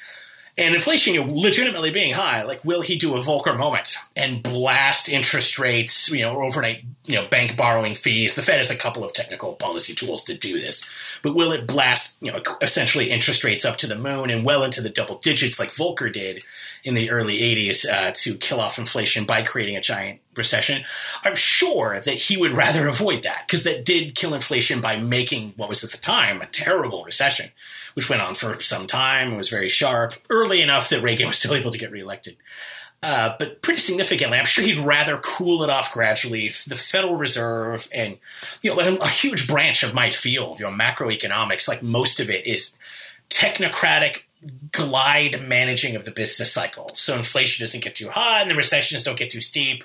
[0.58, 5.58] and inflation legitimately being high, like will he do a Volcker moment and blast interest
[5.58, 8.34] rates, you know, overnight, you know, bank borrowing fees?
[8.34, 10.88] The Fed has a couple of technical policy tools to do this,
[11.22, 14.64] but will it blast, you know, essentially interest rates up to the moon and well
[14.64, 16.42] into the double digits like Volcker did
[16.82, 20.84] in the early 80s uh, to kill off inflation by creating a giant recession?
[21.24, 25.54] I'm sure that he would rather avoid that because that did kill inflation by making
[25.56, 27.50] what was at the time a terrible recession
[27.98, 29.32] which went on for some time.
[29.32, 32.36] It was very sharp, early enough that Reagan was still able to get reelected.
[33.02, 36.52] Uh, but pretty significantly, I'm sure he'd rather cool it off gradually.
[36.66, 38.18] The Federal Reserve and
[38.62, 42.30] you know a, a huge branch of my field, you know, macroeconomics, like most of
[42.30, 42.76] it is
[43.30, 44.22] technocratic
[44.70, 46.92] glide managing of the business cycle.
[46.94, 49.82] So inflation doesn't get too high and the recessions don't get too steep.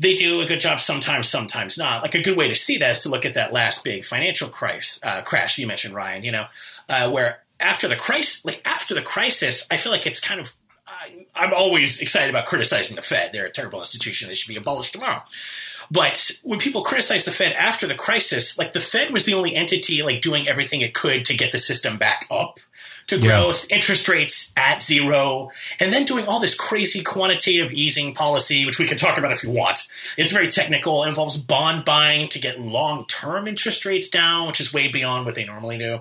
[0.00, 2.02] They do a good job sometimes, sometimes not.
[2.02, 4.48] Like a good way to see that is to look at that last big financial
[4.48, 6.24] crisis, uh, crash you mentioned, Ryan.
[6.24, 6.46] You know,
[6.88, 10.52] uh, where after the crisis, like after the crisis, I feel like it's kind of.
[11.34, 13.32] I'm always excited about criticizing the Fed.
[13.32, 14.28] They're a terrible institution.
[14.28, 15.22] They should be abolished tomorrow.
[15.90, 19.54] But when people criticize the Fed after the crisis, like the Fed was the only
[19.54, 22.58] entity like doing everything it could to get the system back up
[23.08, 23.76] to growth, yeah.
[23.76, 28.86] interest rates at zero, and then doing all this crazy quantitative easing policy, which we
[28.86, 29.80] can talk about if you want.
[30.16, 31.04] It's very technical.
[31.04, 35.26] It involves bond buying to get long term interest rates down, which is way beyond
[35.26, 36.00] what they normally do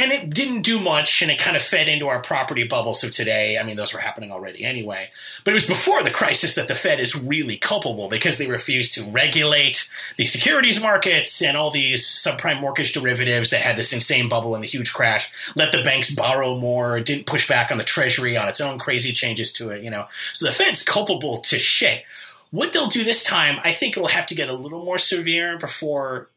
[0.00, 3.10] and it didn't do much and it kind of fed into our property bubbles of
[3.10, 3.58] today.
[3.58, 5.10] I mean, those were happening already anyway.
[5.44, 8.94] But it was before the crisis that the Fed is really culpable because they refused
[8.94, 14.30] to regulate the securities markets and all these subprime mortgage derivatives that had this insane
[14.30, 17.84] bubble and the huge crash, let the banks borrow more, didn't push back on the
[17.84, 20.06] treasury on its own crazy changes to it, you know.
[20.32, 22.04] So the Fed's culpable to shit.
[22.50, 24.98] What they'll do this time, I think it will have to get a little more
[24.98, 26.30] severe before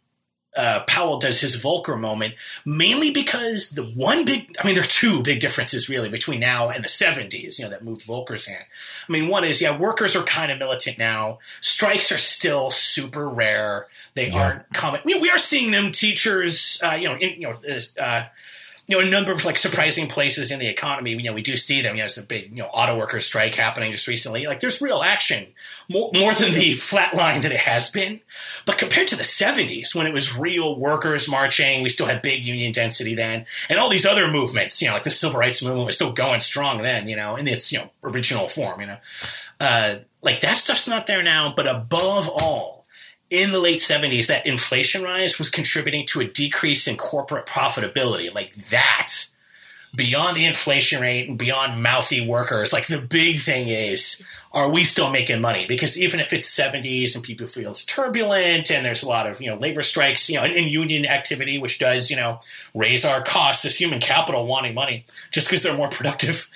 [0.56, 2.36] uh, Powell does his Volcker moment,
[2.66, 6.70] mainly because the one big, I mean, there are two big differences really between now
[6.70, 8.66] and the 70s, you know, that moved Volcker's hand.
[9.08, 11.40] I mean, one is, yeah, workers are kind of militant now.
[11.62, 13.88] Strikes are still super rare.
[14.14, 14.44] They yeah.
[14.44, 15.02] aren't common.
[15.04, 17.58] We, we, are seeing them, teachers, uh, you know, in, you know,
[18.00, 18.26] uh,
[18.88, 21.12] you know, a number of like surprising places in the economy.
[21.12, 21.96] You know, we do see them.
[21.96, 24.46] You know, there's a big, you know, auto workers strike happening just recently.
[24.46, 25.48] Like, there's real action,
[25.90, 28.20] more, more than the flat line that it has been.
[28.66, 32.44] But compared to the 70s, when it was real workers marching, we still had big
[32.44, 35.86] union density then, and all these other movements, you know, like the civil rights movement
[35.86, 38.98] was still going strong then, you know, in its, you know, original form, you know.
[39.62, 42.83] Uh, like, that stuff's not there now, but above all,
[43.34, 48.34] in the late 70s that inflation rise was contributing to a decrease in corporate profitability.
[48.34, 49.12] Like that
[49.96, 54.84] beyond the inflation rate and beyond mouthy workers like the big thing is are we
[54.84, 55.66] still making money?
[55.66, 59.42] Because even if it's 70s and people feel it's turbulent and there's a lot of
[59.42, 62.40] you know labor strikes you know and, and union activity which does you know
[62.74, 66.50] raise our costs as human capital wanting money just because they're more productive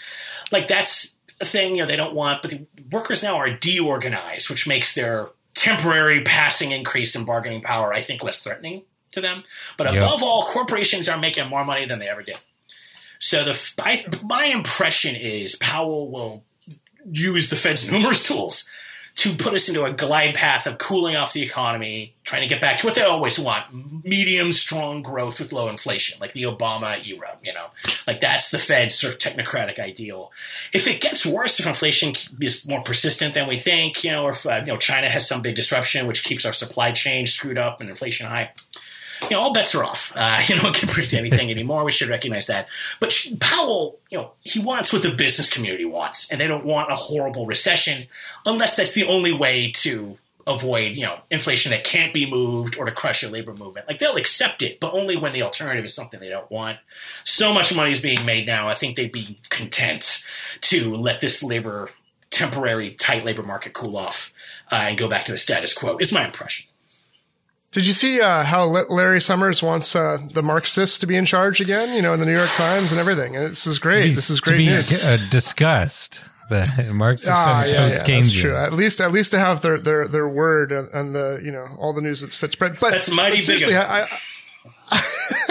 [0.52, 4.50] like that's a thing you know they don't want but the workers now are deorganized
[4.50, 9.44] which makes their temporary passing increase in bargaining power, I think, less threatening to them.
[9.78, 10.22] But above yep.
[10.22, 12.38] all, corporations are making more money than they ever did.
[13.20, 16.44] So the I, my impression is Powell will
[17.10, 18.68] use the Fed's numerous tools
[19.18, 22.62] to put us into a glide path of cooling off the economy, trying to get
[22.62, 27.04] back to what they always want medium, strong growth with low inflation, like the Obama
[27.08, 27.66] era, you know,
[28.06, 30.32] like that's the Fed's sort of technocratic ideal.
[30.72, 34.32] If it gets worse, if inflation is more persistent than we think, you know, or
[34.32, 37.58] if, uh, you know, China has some big disruption which keeps our supply chain screwed
[37.58, 38.52] up and inflation high,
[39.30, 40.14] you know, all bets are off.
[40.16, 41.84] Uh, you know, we can't predict anything anymore.
[41.84, 42.68] We should recognize that.
[43.00, 46.92] But Powell, you know, he wants what the business community wants, and they don't want
[46.92, 48.08] a horrible recession
[48.46, 52.86] unless that's the only way to avoid, you know, inflation that can't be moved or
[52.86, 53.88] to crush a labor movement.
[53.88, 56.78] Like they'll accept it, but only when the alternative is something they don't want.
[57.26, 58.68] So much money is being made now.
[58.68, 60.24] I think they'd be content
[60.62, 61.90] to let this labor
[62.30, 64.34] temporary tight labor market cool off
[64.72, 65.98] uh, and go back to the status quo.
[65.98, 66.66] Is my impression.
[67.72, 71.60] Did you see uh, how Larry Summers wants uh, the Marxists to be in charge
[71.60, 71.94] again?
[71.96, 73.36] You know, in the New York Times and everything.
[73.36, 74.16] And this is great.
[74.16, 75.04] This is great to be news.
[75.04, 78.56] Uh, discussed the Marxist ah, and yeah, post yeah, that's true.
[78.56, 81.68] At least, at least to have their their their word and, and the you know
[81.78, 82.80] all the news that's fit spread.
[82.80, 83.64] But that's mighty big.
[83.74, 84.08] I,
[84.90, 85.04] I,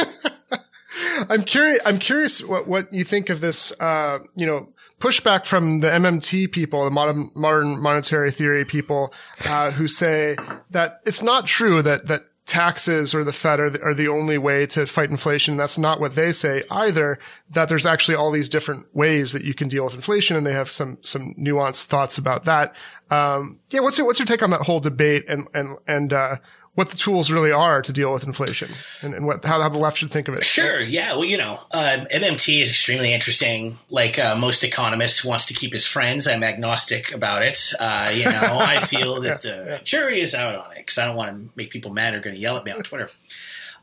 [1.29, 1.81] I'm curious.
[1.85, 3.73] I'm curious what what you think of this.
[3.79, 4.69] Uh, you know,
[5.01, 9.13] pushback from the MMT people, the modern, modern monetary theory people,
[9.45, 10.37] uh, who say
[10.71, 14.39] that it's not true that, that taxes or the Fed are the, are the only
[14.39, 15.57] way to fight inflation.
[15.57, 17.19] That's not what they say either,
[17.51, 20.37] that there's actually all these different ways that you can deal with inflation.
[20.37, 22.75] And they have some, some nuanced thoughts about that.
[23.11, 26.37] Um, yeah, what's your, what's your take on that whole debate and, and, and, uh,
[26.77, 28.69] what the tools really are to deal with inflation
[29.01, 30.45] and, and what how, how, the left should think of it.
[30.45, 31.15] Sure, yeah.
[31.15, 33.79] Well, you know, uh, MMT is extremely interesting.
[33.91, 36.29] Like uh, most economists, wants to keep his friends.
[36.29, 37.59] I'm agnostic about it.
[37.81, 39.79] Uh, you know, I feel that yeah, the yeah.
[39.85, 42.37] jury is out on it because I don't want to make people mad or going
[42.37, 43.09] to yell at me on Twitter.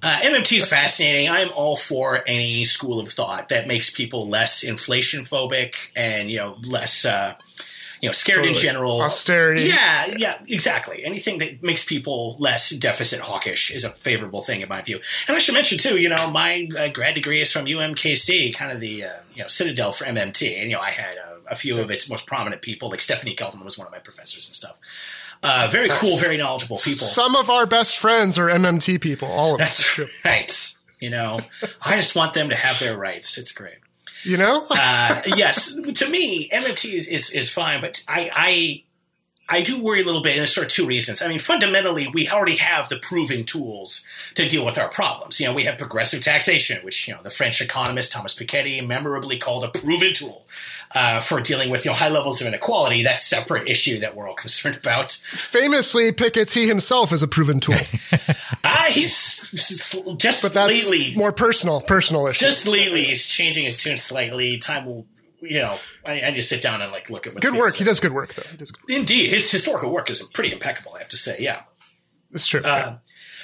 [0.03, 1.29] Uh, MMT is fascinating.
[1.29, 6.37] I'm all for any school of thought that makes people less inflation phobic and you
[6.37, 7.33] know less uh,
[8.03, 8.57] you know, scared totally.
[8.57, 9.01] in general.
[9.01, 9.61] Austerity.
[9.61, 11.05] Yeah, yeah, exactly.
[11.05, 14.99] Anything that makes people less deficit hawkish is a favorable thing in my view.
[15.29, 18.73] And I should mention too, you know, my uh, grad degree is from UMKC, kind
[18.73, 21.55] of the uh, you know citadel for MMT, and you know, I had a, a
[21.55, 24.55] few of its most prominent people, like Stephanie Kelton was one of my professors and
[24.55, 24.77] stuff.
[25.41, 27.07] Uh, very That's, cool, very knowledgeable people.
[27.07, 29.29] Some of our best friends are MMT people.
[29.29, 30.09] All of That's them.
[30.25, 30.75] right.
[30.99, 31.39] You know,
[31.81, 33.37] I just want them to have their rights.
[33.37, 33.77] It's great
[34.23, 34.65] you know?
[34.69, 38.83] uh, yes, to me, MMT is, is, is fine, but I, I
[39.49, 41.21] I do worry a little bit, and there's sort of two reasons.
[41.21, 45.39] I mean, fundamentally, we already have the proven tools to deal with our problems.
[45.39, 49.37] You know, we have progressive taxation, which you know the French economist Thomas Piketty memorably
[49.37, 50.45] called a proven tool
[50.95, 53.03] uh, for dealing with you know high levels of inequality.
[53.03, 55.11] That separate issue that we're all concerned about.
[55.11, 57.75] Famously, Piketty himself is a proven tool.
[58.65, 59.93] Ah, uh, he's just
[60.41, 62.45] but that's lately more personal, personal issue.
[62.45, 64.57] Just lately, he's changing his tune slightly.
[64.57, 65.05] Time will
[65.43, 67.75] you know, I, I, just sit down and like look at what's good work.
[67.75, 68.43] He does good work though.
[68.49, 70.93] He does good Indeed, his historical work is pretty impeccable.
[70.95, 71.63] I have to say, yeah,
[72.31, 72.61] it's true.
[72.61, 72.97] Uh,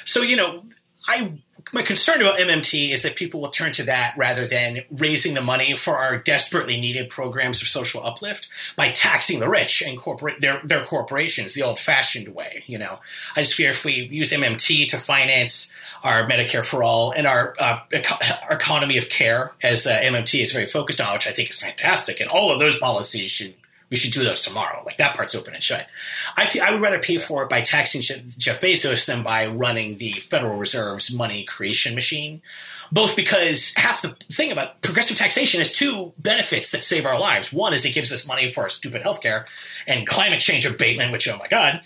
[0.06, 0.64] so you know,
[1.08, 1.40] I
[1.72, 5.42] my concern about MMT is that people will turn to that rather than raising the
[5.42, 10.42] money for our desperately needed programs of social uplift by taxing the rich and corporate
[10.42, 12.64] their their corporations the old-fashioned way.
[12.68, 13.00] You know,
[13.36, 15.72] I just fear if we use MMT to finance
[16.04, 17.80] our Medicare for all and our, uh,
[18.44, 21.62] our economy of care, as uh, MMT is very focused on, which I think is
[21.62, 23.56] fantastic, and all of those policies should
[23.90, 24.84] we should do those tomorrow.
[24.86, 25.88] Like that part's open and shut.
[26.38, 30.12] I, I would rather pay for it by taxing Jeff Bezos than by running the
[30.12, 32.42] Federal Reserve's money creation machine.
[32.92, 37.54] Both because half the thing about progressive taxation is two benefits that save our lives.
[37.54, 39.48] One is it gives us money for our stupid healthcare
[39.86, 41.82] and climate change abatement, which, oh my God.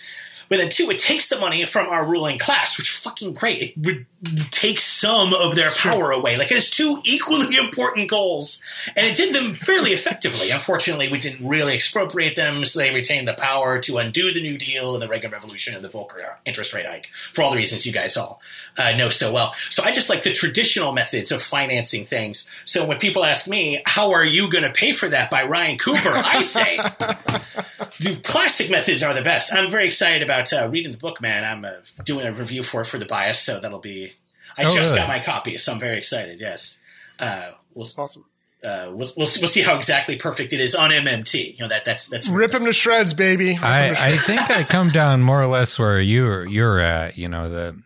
[0.49, 3.62] But then two, it takes the money from our ruling class, which fucking great.
[3.62, 4.06] It re-
[4.51, 6.38] takes some of their power away.
[6.38, 8.62] Like it has two equally important goals,
[8.95, 10.49] and it did them fairly effectively.
[10.49, 14.58] Unfortunately, we didn't really expropriate them, so they retained the power to undo the New
[14.58, 17.86] Deal and the Reagan Revolution and the Volcker interest rate hike for all the reasons
[17.86, 18.41] you guys all
[18.77, 19.53] uh, know so well.
[19.69, 22.49] So I just like the traditional methods of financing things.
[22.65, 25.77] So when people ask me, "How are you going to pay for that?" by Ryan
[25.77, 26.77] Cooper, I say,
[27.99, 31.22] "The classic methods are the best." I'm very excited about about uh, reading the book,
[31.22, 31.43] man.
[31.43, 34.13] I'm uh, doing a review for it for the bias, so that'll be.
[34.58, 34.98] I oh, just really?
[34.98, 36.39] got my copy, so I'm very excited.
[36.39, 36.80] Yes,
[37.19, 38.26] uh, we'll, awesome.
[38.63, 41.58] Uh, we'll, we'll, we'll see how exactly perfect it is on MMT.
[41.58, 43.58] You know that that's that's rip him to shreds, baby.
[43.58, 47.17] I, I think I come down more or less where you're you're at.
[47.17, 47.82] You know the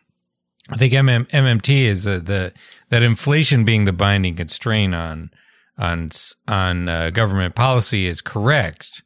[0.70, 2.54] I think MM, MMT is uh, the
[2.90, 5.32] that inflation being the binding constraint on
[5.78, 6.12] on
[6.48, 9.04] on uh, government policy is correct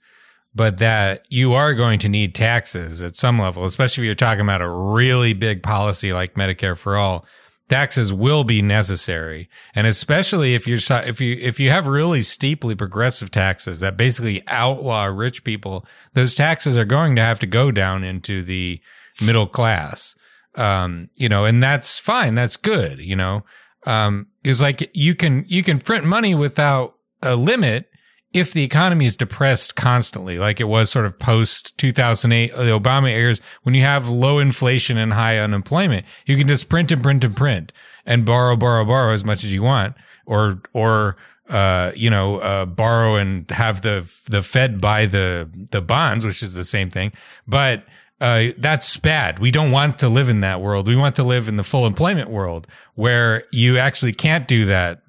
[0.54, 4.42] but that you are going to need taxes at some level, especially if you're talking
[4.42, 7.26] about a really big policy like Medicare for all
[7.72, 12.76] taxes will be necessary, and especially if you're if you if you have really steeply
[12.76, 17.72] progressive taxes that basically outlaw rich people, those taxes are going to have to go
[17.72, 18.82] down into the
[19.22, 20.16] middle class.
[20.56, 22.36] Um, you know, and that's fine.
[22.36, 22.99] That's good.
[22.99, 23.45] You know,
[23.86, 27.89] um, it's like you can you can print money without a limit
[28.34, 33.10] if the economy is depressed constantly, like it was sort of post 2008, the Obama
[33.10, 37.24] years, when you have low inflation and high unemployment, you can just print and print
[37.24, 37.74] and print
[38.06, 41.18] and borrow, borrow, borrow as much as you want, or, or,
[41.50, 46.42] uh, you know, uh, borrow and have the, the Fed buy the, the bonds, which
[46.42, 47.12] is the same thing.
[47.48, 47.84] But,
[48.22, 49.40] uh, that's bad.
[49.40, 50.88] We don't want to live in that world.
[50.88, 55.02] We want to live in the full employment world where you actually can't do that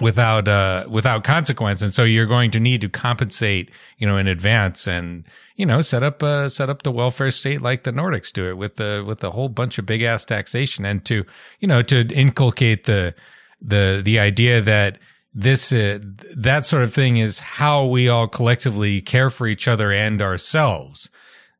[0.00, 1.82] without uh without consequence.
[1.82, 5.24] And so you're going to need to compensate you know in advance and
[5.56, 8.56] you know set up uh set up the welfare state like the nordics do it
[8.56, 11.24] with the with a whole bunch of big ass taxation and to
[11.60, 13.14] you know to inculcate the
[13.60, 14.98] the the idea that
[15.36, 15.98] this uh,
[16.34, 21.10] that sort of thing is how we all collectively care for each other and ourselves.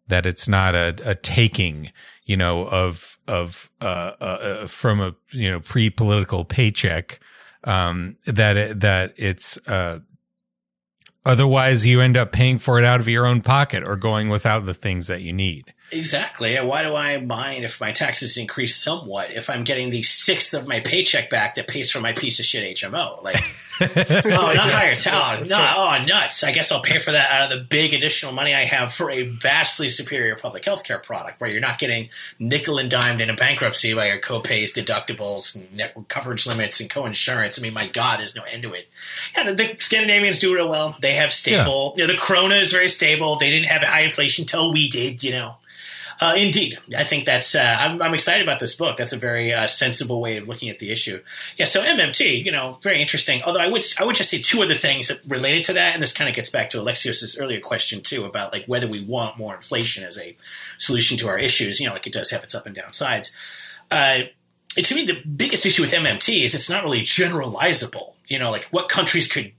[0.09, 1.93] That it's not a, a taking
[2.25, 7.21] you know of of uh, uh, uh from a you know pre-political paycheck
[7.67, 9.99] um, that it, that it's uh,
[11.25, 14.65] otherwise you end up paying for it out of your own pocket or going without
[14.65, 15.75] the things that you need.
[15.93, 16.57] Exactly.
[16.57, 20.67] Why do I mind if my taxes increase somewhat if I'm getting the sixth of
[20.67, 23.23] my paycheck back that pays for my piece of shit HMO?
[23.23, 23.37] Like,
[23.81, 25.49] oh, not higher talent.
[25.49, 26.01] No, right.
[26.03, 26.43] oh, nuts.
[26.43, 29.13] I guess I'll pay for that out of the big additional money I have for
[29.13, 32.09] a vastly superior public health care product where you're not getting
[32.41, 37.61] nickel and dimed in a bankruptcy by your copays, deductibles, net coverage limits, and co-insurance.
[37.61, 38.89] I mean, my God, there's no end to it.
[39.37, 40.97] Yeah, the, the Scandinavians do real well.
[41.01, 42.03] They have stable, yeah.
[42.03, 43.37] you know, the krona is very stable.
[43.37, 45.59] They didn't have high inflation till we did, you know.
[46.21, 47.55] Uh, indeed, I think that's.
[47.55, 48.97] Uh, I'm, I'm, excited about this book.
[48.97, 51.21] That's a very uh, sensible way of looking at the issue.
[51.57, 51.67] Yeah.
[51.67, 53.43] So MMT, you know, very interesting.
[53.43, 56.15] Although I would I would just say two other things related to that, and this
[56.15, 59.55] kind of gets back to Alexios's earlier question too about like whether we want more
[59.55, 60.37] inflation as a
[60.79, 61.81] solution to our issues.
[61.81, 63.37] You know, like it does have its up and down sides.
[63.91, 64.21] Uh,
[64.77, 68.13] to me, the biggest issue with MMT is it's not really generalizable.
[68.27, 69.53] You know, like what countries could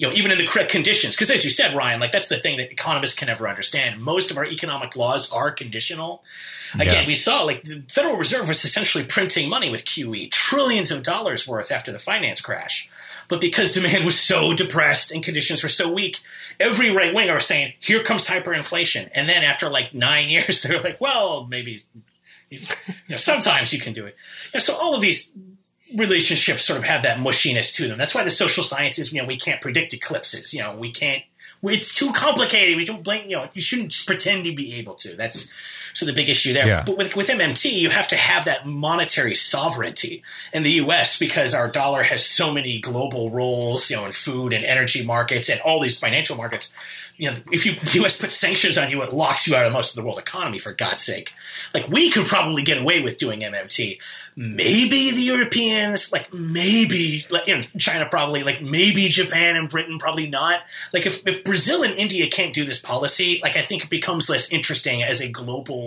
[0.00, 1.14] you know, even in the correct conditions.
[1.14, 4.00] Because as you said, Ryan, like that's the thing that economists can never understand.
[4.00, 6.24] Most of our economic laws are conditional.
[6.74, 7.06] Again, yeah.
[7.06, 11.46] we saw like the Federal Reserve was essentially printing money with QE, trillions of dollars
[11.46, 12.90] worth after the finance crash.
[13.28, 16.20] But because demand was so depressed and conditions were so weak,
[16.58, 19.10] every right winger was saying, here comes hyperinflation.
[19.14, 21.80] And then after like nine years, they're like, well, maybe
[22.48, 22.60] you
[23.10, 24.16] know, sometimes you can do it.
[24.46, 25.30] You know, so all of these
[25.96, 27.98] relationships sort of have that mushiness to them.
[27.98, 30.54] That's why the social sciences, you know, we can't predict eclipses.
[30.54, 31.22] You know, we can't.
[31.62, 32.76] It's too complicated.
[32.76, 33.28] We don't blame.
[33.28, 35.14] You know, you shouldn't just pretend to be able to.
[35.14, 35.52] That's
[35.92, 36.66] so the big issue there.
[36.66, 36.82] Yeah.
[36.84, 40.22] But with with MMT, you have to have that monetary sovereignty
[40.52, 41.18] in the U.S.
[41.18, 43.90] because our dollar has so many global roles.
[43.90, 46.74] You know, in food and energy markets and all these financial markets
[47.20, 48.16] you know, if you the U.S.
[48.18, 50.58] puts sanctions on you, it locks you out of most of the world economy.
[50.58, 51.34] For God's sake,
[51.74, 53.98] like we could probably get away with doing MMT.
[54.36, 59.98] Maybe the Europeans, like maybe, like, you know, China probably, like maybe Japan and Britain
[59.98, 60.60] probably not.
[60.94, 64.30] Like if if Brazil and India can't do this policy, like I think it becomes
[64.30, 65.79] less interesting as a global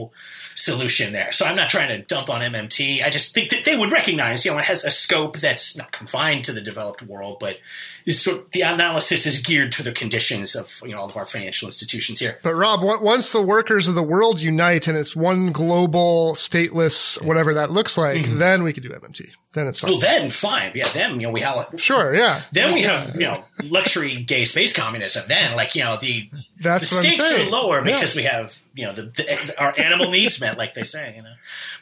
[0.56, 1.32] solution there.
[1.32, 3.04] So I'm not trying to dump on MMT.
[3.04, 5.92] I just think that they would recognize, you know, it has a scope that's not
[5.92, 7.60] confined to the developed world, but
[8.06, 11.18] is sort of, the analysis is geared to the conditions of you know all of
[11.18, 12.40] our financial institutions here.
[12.44, 17.54] But Rob, once the workers of the world unite and it's one global, stateless, whatever
[17.56, 18.38] that looks like, mm-hmm.
[18.38, 19.30] then we could do MMT.
[19.54, 19.92] Then it's fine.
[19.92, 20.72] Well, then fine.
[20.74, 22.42] Yeah, then you know we have sure, yeah.
[22.52, 25.26] Then we have you know luxury gay space communism.
[25.28, 26.28] Then like you know the
[26.60, 28.20] that's the stakes are lower because yeah.
[28.20, 31.14] we have you know the, the, our animal needs met, like they say.
[31.16, 31.34] You know,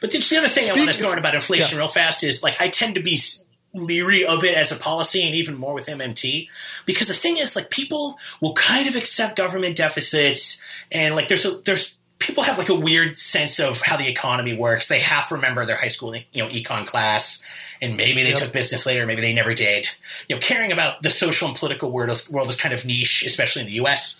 [0.02, 1.84] but the, the other thing Speak, I want to throw in about inflation yeah.
[1.84, 3.18] real fast is like I tend to be
[3.74, 6.48] leery of it as a policy and even more with MMT
[6.84, 10.60] because the thing is like people will kind of accept government deficits
[10.90, 14.56] and like there's a there's people have like a weird sense of how the economy
[14.56, 14.88] works.
[14.88, 17.44] They half remember their high school, you know, econ class,
[17.80, 18.38] and maybe they yep.
[18.38, 19.88] took business later, maybe they never did.
[20.28, 23.24] You know, caring about the social and political world is, world is kind of niche,
[23.26, 24.18] especially in the U.S.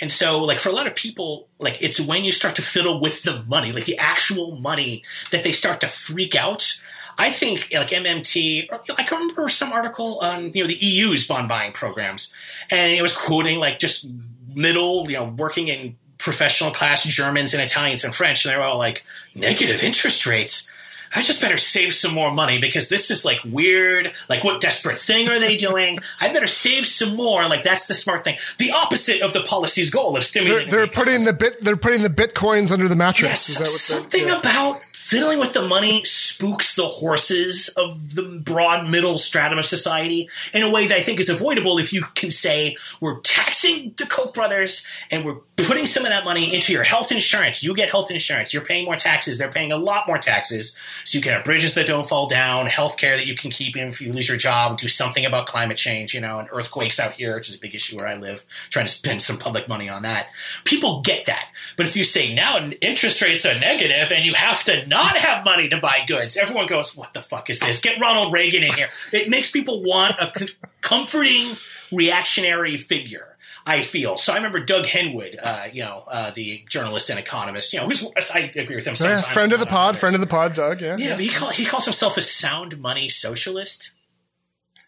[0.00, 3.00] And so, like for a lot of people, like it's when you start to fiddle
[3.00, 6.78] with the money, like the actual money, that they start to freak out.
[7.18, 11.48] I think like MMT, I can remember some article on you know the EU's bond
[11.48, 12.32] buying programs,
[12.70, 14.08] and it was quoting like just
[14.54, 18.78] middle, you know, working in professional class Germans and Italians and French, and they're all
[18.78, 19.04] like,
[19.34, 20.68] negative interest rates.
[21.14, 24.12] I just better save some more money because this is like weird.
[24.30, 25.98] Like, what desperate thing are they doing?
[26.20, 27.46] I better save some more.
[27.48, 28.38] Like, that's the smart thing.
[28.56, 30.70] The opposite of the policy's goal of stimulating.
[30.70, 31.62] They're, they're putting the bit.
[31.62, 33.58] They're putting the bitcoins under the mattress.
[33.60, 34.38] Yes, something yeah.
[34.38, 34.80] about
[35.12, 40.62] fiddling with the money spooks the horses of the broad middle stratum of society in
[40.62, 44.32] a way that I think is avoidable if you can say we're taxing the Koch
[44.32, 47.62] brothers and we're putting some of that money into your health insurance.
[47.62, 48.54] You get health insurance.
[48.54, 49.36] You're paying more taxes.
[49.36, 50.78] They're paying a lot more taxes.
[51.04, 53.76] So you can have bridges that don't fall down, health care that you can keep
[53.76, 57.12] if you lose your job, do something about climate change, you know, and earthquakes out
[57.12, 59.88] here, which is a big issue where I live, trying to spend some public money
[59.88, 60.28] on that.
[60.64, 61.48] People get that.
[61.76, 65.44] But if you say now interest rates are negative and you have to not have
[65.44, 67.80] money to buy goods, everyone goes, what the fuck is this?
[67.80, 68.88] Get Ronald Reagan in here.
[69.12, 70.32] It makes people want a
[70.80, 71.56] comforting
[71.90, 73.28] reactionary figure.
[73.64, 74.18] I feel.
[74.18, 77.86] So I remember Doug Henwood, uh, you know, uh, the journalist and economist, you know,
[77.86, 78.96] who's, I agree with him.
[78.98, 80.80] Yeah, friend of the pod, friend of the pod, Doug.
[80.80, 80.96] Yeah.
[80.98, 83.92] Yeah, but he, call, he calls himself a sound money socialist.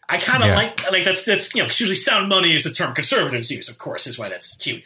[0.09, 0.55] I kind of yeah.
[0.57, 3.77] like, like that's, that's, you know, usually sound money is the term conservatives use, of
[3.77, 4.83] course, is why that's cute.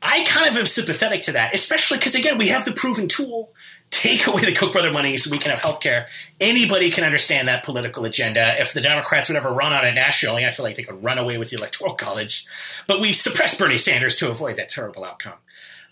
[0.00, 3.52] I kind of am sympathetic to that, especially because again, we have the proven tool
[3.90, 6.08] take away the Koch brother money so we can have health care.
[6.40, 8.60] Anybody can understand that political agenda.
[8.60, 11.18] If the Democrats would ever run on it nationally, I feel like they could run
[11.18, 12.46] away with the Electoral College.
[12.86, 15.34] But we suppressed Bernie Sanders to avoid that terrible outcome.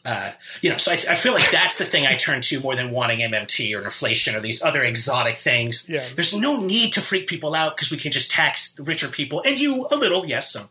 [0.04, 2.76] Uh, you know, so I, I, feel like that's the thing I turn to more
[2.76, 5.88] than wanting MMT or inflation or these other exotic things.
[5.88, 6.06] Yeah.
[6.14, 9.58] There's no need to freak people out because we can just tax richer people and
[9.58, 10.68] you a little, yes, some.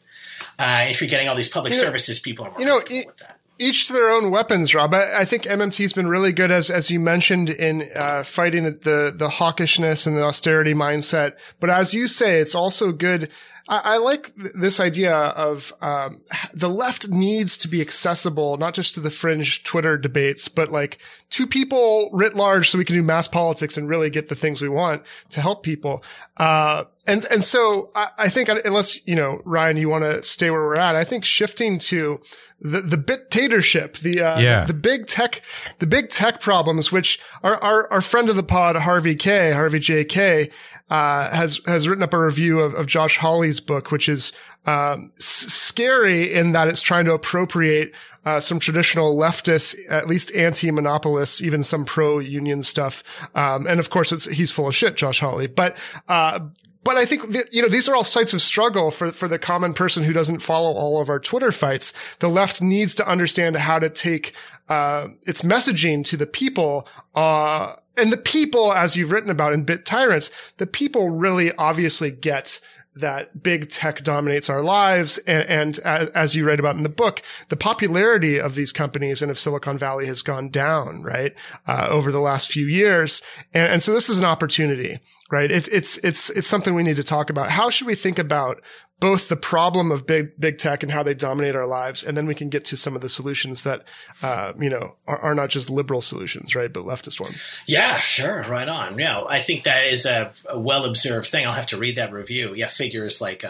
[0.59, 2.78] Uh, if you're getting all these public you know, services, people are more you know,
[2.78, 4.93] it, with that each to their own weapons, Rob.
[4.93, 8.72] I, I, think MMT's been really good as as you mentioned in uh, fighting the,
[8.72, 11.34] the, the hawkishness and the austerity mindset.
[11.60, 13.30] But as you say, it's also good.
[13.70, 16.22] I, I like th- this idea of um,
[16.54, 20.97] the left needs to be accessible, not just to the fringe Twitter debates, but like
[21.32, 24.62] to people writ large, so we can do mass politics and really get the things
[24.62, 26.04] we want to help people.
[26.38, 30.49] Uh, and and so I, I think unless you know Ryan, you want to stay
[30.49, 30.95] where we're at.
[30.95, 32.20] I think shifting to
[32.64, 34.66] the the dictatorship, the uh, yeah.
[34.66, 35.41] the big tech,
[35.80, 39.80] the big tech problems, which our our, our friend of the pod Harvey K, Harvey
[39.80, 40.49] J K,
[40.89, 44.32] uh, has has written up a review of, of Josh Hawley's book, which is
[44.66, 47.93] um, s- scary in that it's trying to appropriate
[48.26, 53.03] uh, some traditional leftist, at least anti-monopolists, even some pro-union stuff.
[53.36, 55.47] Um, and of course, it's, he's full of shit, Josh Hawley.
[55.47, 55.76] But,
[56.07, 56.39] uh,
[56.84, 59.39] but I think that, you know, these are all sites of struggle for, for the
[59.39, 61.93] common person who doesn't follow all of our Twitter fights.
[62.19, 64.34] The left needs to understand how to take,
[64.69, 69.63] uh, its messaging to the people, uh, and the people, as you've written about in
[69.63, 72.59] Bit Tyrants, the people really obviously get
[72.96, 75.18] that big tech dominates our lives.
[75.20, 75.80] And, and,
[76.14, 79.78] as you write about in the book, the popularity of these companies and of Silicon
[79.78, 81.34] Valley has gone down, right?
[81.68, 83.22] Uh, over the last few years.
[83.54, 85.00] And, and, so this is an opportunity,
[85.32, 85.52] right?
[85.52, 87.50] It's, it's, it's, it's something we need to talk about.
[87.50, 88.62] How should we think about
[89.04, 92.26] both the problem of big big tech and how they dominate our lives, and then
[92.26, 93.84] we can get to some of the solutions that
[94.22, 97.51] uh, you know are, are, not just liberal solutions, right, but leftist ones.
[97.68, 98.97] Yeah, sure, right on.
[98.97, 101.45] Yeah, I think that is a, a well observed thing.
[101.45, 102.54] I'll have to read that review.
[102.56, 103.49] Yeah, figures like uh,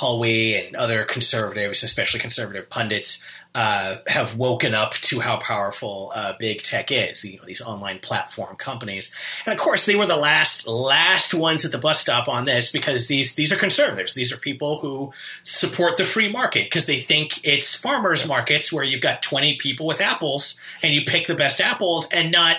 [0.00, 3.22] Hawley and other conservatives, especially conservative pundits,
[3.54, 7.22] uh, have woken up to how powerful uh, big tech is.
[7.22, 11.66] You know, these online platform companies, and of course, they were the last last ones
[11.66, 14.14] at the bus stop on this because these these are conservatives.
[14.14, 18.84] These are people who support the free market because they think it's farmers markets where
[18.84, 22.56] you've got twenty people with apples and you pick the best apples and not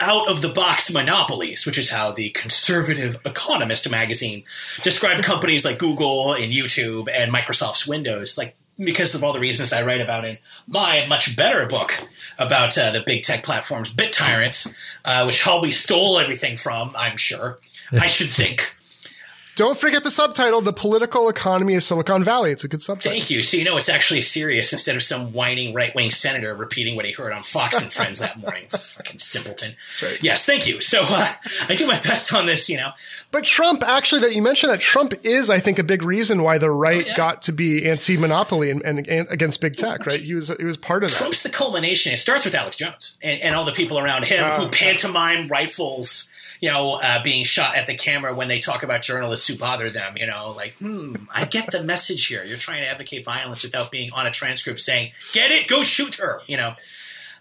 [0.00, 4.44] out of the box monopolies, which is how the conservative Economist magazine
[4.82, 8.38] described companies like Google and YouTube and Microsoft's Windows.
[8.38, 12.08] Like because of all the reasons I write about in my much better book
[12.38, 14.72] about uh, the big tech platforms, Bit Tyrants,
[15.04, 17.58] uh, which Hawley stole everything from, I'm sure.
[17.92, 18.74] I should think.
[19.58, 22.52] Don't forget the subtitle, The Political Economy of Silicon Valley.
[22.52, 23.10] It's a good subtitle.
[23.10, 23.42] Thank you.
[23.42, 27.04] So you know it's actually serious instead of some whining right wing senator repeating what
[27.06, 28.66] he heard on Fox and Friends that morning.
[28.68, 29.74] Fucking simpleton.
[30.00, 30.22] Right.
[30.22, 30.80] Yes, thank you.
[30.80, 31.32] So uh,
[31.68, 32.92] I do my best on this, you know.
[33.32, 36.58] But Trump, actually, that you mentioned that Trump is, I think, a big reason why
[36.58, 37.16] the right oh, yeah.
[37.16, 40.20] got to be anti-monopoly and, and, and, against big tech, right?
[40.20, 41.18] He was he was part of that.
[41.18, 42.12] Trump's the culmination.
[42.12, 45.48] It starts with Alex Jones and, and all the people around him uh, who pantomime
[45.48, 46.30] rifles
[46.60, 49.90] you know, uh, being shot at the camera when they talk about journalists who bother
[49.90, 50.16] them.
[50.16, 52.44] You know, like, hmm, I get the message here.
[52.44, 55.68] You're trying to advocate violence without being on a transcript saying, "Get it?
[55.68, 56.74] Go shoot her." You know.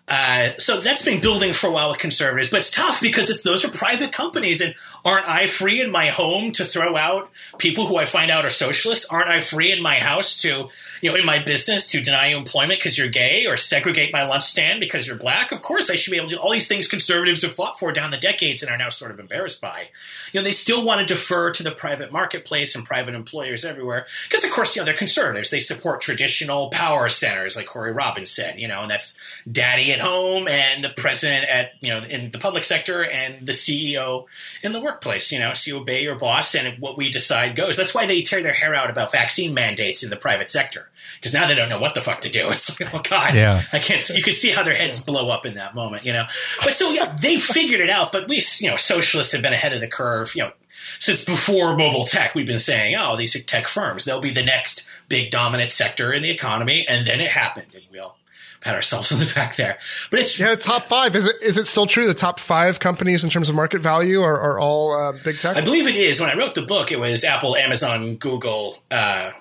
[0.10, 3.42] Uh, so that's been building for a while with conservatives, but it's tough because it's
[3.44, 7.88] those are private companies, and aren't I free in my home to throw out people
[7.88, 9.12] who I find out are socialists?
[9.12, 10.70] Aren't I free in my house to,
[11.02, 14.26] you know, in my business to deny you employment because you're gay or segregate my
[14.26, 15.52] lunch stand because you're black?
[15.52, 17.92] Of course, I should be able to do all these things conservatives have fought for
[17.92, 19.90] down the decades and are now sort of embarrassed by.
[20.32, 24.08] You know, they still want to defer to the private marketplace and private employers everywhere
[24.24, 25.52] because, of course, you know, they're conservatives.
[25.52, 29.20] They support traditional power centers, like Corey Robin said, you know, and that's
[29.52, 33.54] daddy at home and the president at you know in the public sector and the
[33.54, 34.26] CEO
[34.62, 35.32] in the workplace.
[35.32, 37.78] You know, so you obey your boss and what we decide goes.
[37.78, 41.34] That's why they tear their hair out about vaccine mandates in the private sector because
[41.34, 42.48] now they don't know what the fuck to do.
[42.58, 43.64] It's like, oh god, yeah.
[43.72, 44.08] I can't.
[44.10, 46.06] You can see how their heads blow up in that moment.
[46.06, 46.26] You know,
[46.64, 48.12] but so yeah, they figured it out.
[48.12, 50.34] But we, you know, socialists have been ahead of the curve.
[50.36, 50.52] You know,
[51.00, 54.06] since before mobile tech, we've been saying, oh, these are tech firms.
[54.06, 57.84] They'll be the next big dominant sector in the economy, and then it happened, and
[57.92, 58.17] we all
[58.62, 59.78] pat ourselves on the back there.
[60.12, 61.16] But it's yeah, top five.
[61.16, 62.08] Is it is it still true?
[62.08, 65.58] The top five companies in terms of market value are, are all uh, big tech.
[65.58, 66.20] I believe it is.
[66.20, 68.80] When I wrote the book, it was Apple, Amazon, Google.
[68.90, 69.32] Uh,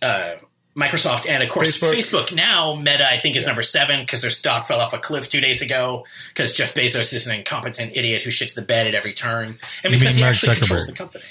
[0.00, 0.34] uh,
[0.76, 2.28] Microsoft and of course Facebook.
[2.28, 2.34] Facebook.
[2.34, 3.48] now Meta I think is yeah.
[3.48, 7.12] number seven because their stock fell off a cliff two days ago because Jeff Bezos
[7.12, 10.22] is an incompetent idiot who shits the bed at every turn and you because he
[10.22, 10.58] Mark actually Zuckerberg.
[10.60, 11.24] controls the company.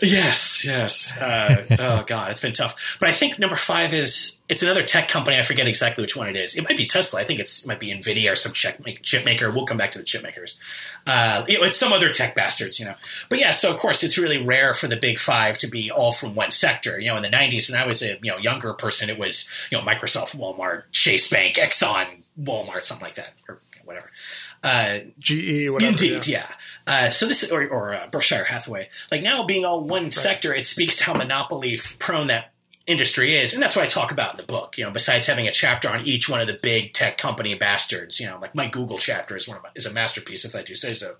[0.00, 1.16] Yes, yes.
[1.18, 2.96] Uh, oh God, it's been tough.
[2.98, 5.38] But I think number five is it's another tech company.
[5.38, 6.56] I forget exactly which one it is.
[6.56, 7.20] It might be Tesla.
[7.20, 9.50] I think it's it might be Nvidia or some chip, chip maker.
[9.50, 10.58] We'll come back to the chip makers.
[11.06, 12.94] Uh, it, it's some other tech bastards, you know.
[13.28, 16.12] But yeah, so of course it's really rare for the big five to be all
[16.12, 16.98] from one sector.
[16.98, 19.48] You know, in the '90s when I was a you know younger person, it was
[19.70, 22.06] you know Microsoft, Walmart, Chase Bank, Exxon,
[22.40, 23.58] Walmart, something like that, or.
[24.62, 25.90] Uh, GE, whatever.
[25.90, 26.46] Indeed, yeah.
[26.46, 26.54] yeah.
[26.86, 30.12] Uh, so this or, or uh, Berkshire Hathaway, like now being all one right.
[30.12, 32.52] sector, it speaks to how monopoly prone that
[32.86, 34.78] industry is, and that's what I talk about in the book.
[34.78, 38.20] You know, besides having a chapter on each one of the big tech company bastards,
[38.20, 40.62] you know, like my Google chapter is one of my, is a masterpiece, if I
[40.62, 41.16] do say so.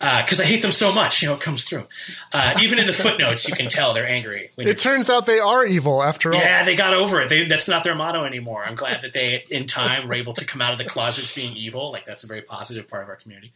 [0.00, 1.84] Because uh, I hate them so much, you know, it comes through.
[2.32, 4.50] Uh, even in the footnotes, you can tell they're angry.
[4.56, 6.40] It turns out they are evil after all.
[6.40, 7.28] Yeah, they got over it.
[7.28, 8.64] They, that's not their motto anymore.
[8.64, 11.54] I'm glad that they, in time, were able to come out of the closets being
[11.54, 11.92] evil.
[11.92, 13.52] Like that's a very positive part of our community.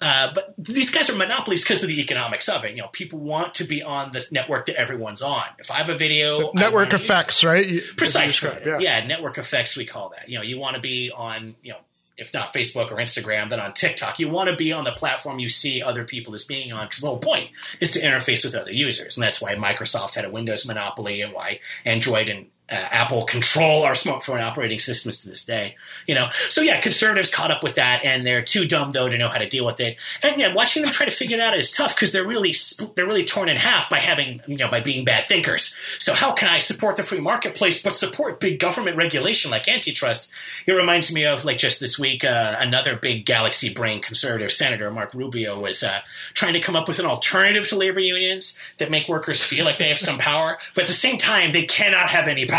[0.00, 2.74] Uh, but these guys are monopolies because of the economics of it.
[2.74, 5.44] You know, people want to be on the network that everyone's on.
[5.58, 7.82] If I have a video, network effects, right?
[7.96, 8.50] Precisely.
[8.64, 8.78] Yeah.
[8.78, 9.76] yeah, network effects.
[9.76, 10.28] We call that.
[10.28, 11.54] You know, you want to be on.
[11.62, 11.78] You know,
[12.16, 14.18] if not Facebook or Instagram, then on TikTok.
[14.18, 17.00] You want to be on the platform you see other people as being on because
[17.00, 17.50] the whole point
[17.80, 19.16] is to interface with other users.
[19.16, 23.82] And that's why Microsoft had a Windows monopoly and why Android and uh, Apple control
[23.82, 25.76] our smartphone operating systems to this day.
[26.06, 29.18] You know, so yeah, conservatives caught up with that, and they're too dumb though to
[29.18, 29.98] know how to deal with it.
[30.22, 32.54] And yeah, watching them try to figure that out is tough because they're really
[32.94, 35.76] they're really torn in half by having you know by being bad thinkers.
[35.98, 40.30] So how can I support the free marketplace but support big government regulation like antitrust?
[40.66, 44.90] It reminds me of like just this week, uh, another big galaxy brain conservative senator,
[44.90, 46.00] Marco Rubio, was uh,
[46.32, 49.76] trying to come up with an alternative to labor unions that make workers feel like
[49.76, 52.53] they have some power, but at the same time they cannot have any power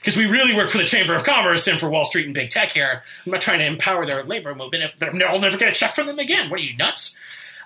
[0.00, 2.50] because we really work for the Chamber of Commerce and for Wall Street and big
[2.50, 3.02] tech here.
[3.26, 4.92] I'm not trying to empower their labor movement.
[5.02, 6.50] I'll never get a check from them again.
[6.50, 7.16] What are you nuts?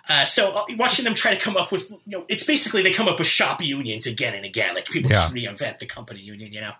[0.08, 2.92] Uh, so uh, watching them try to come up with, you know, it's basically they
[2.92, 5.18] come up with shop unions again and again, like people yeah.
[5.18, 6.72] just reinvent the company union, you know.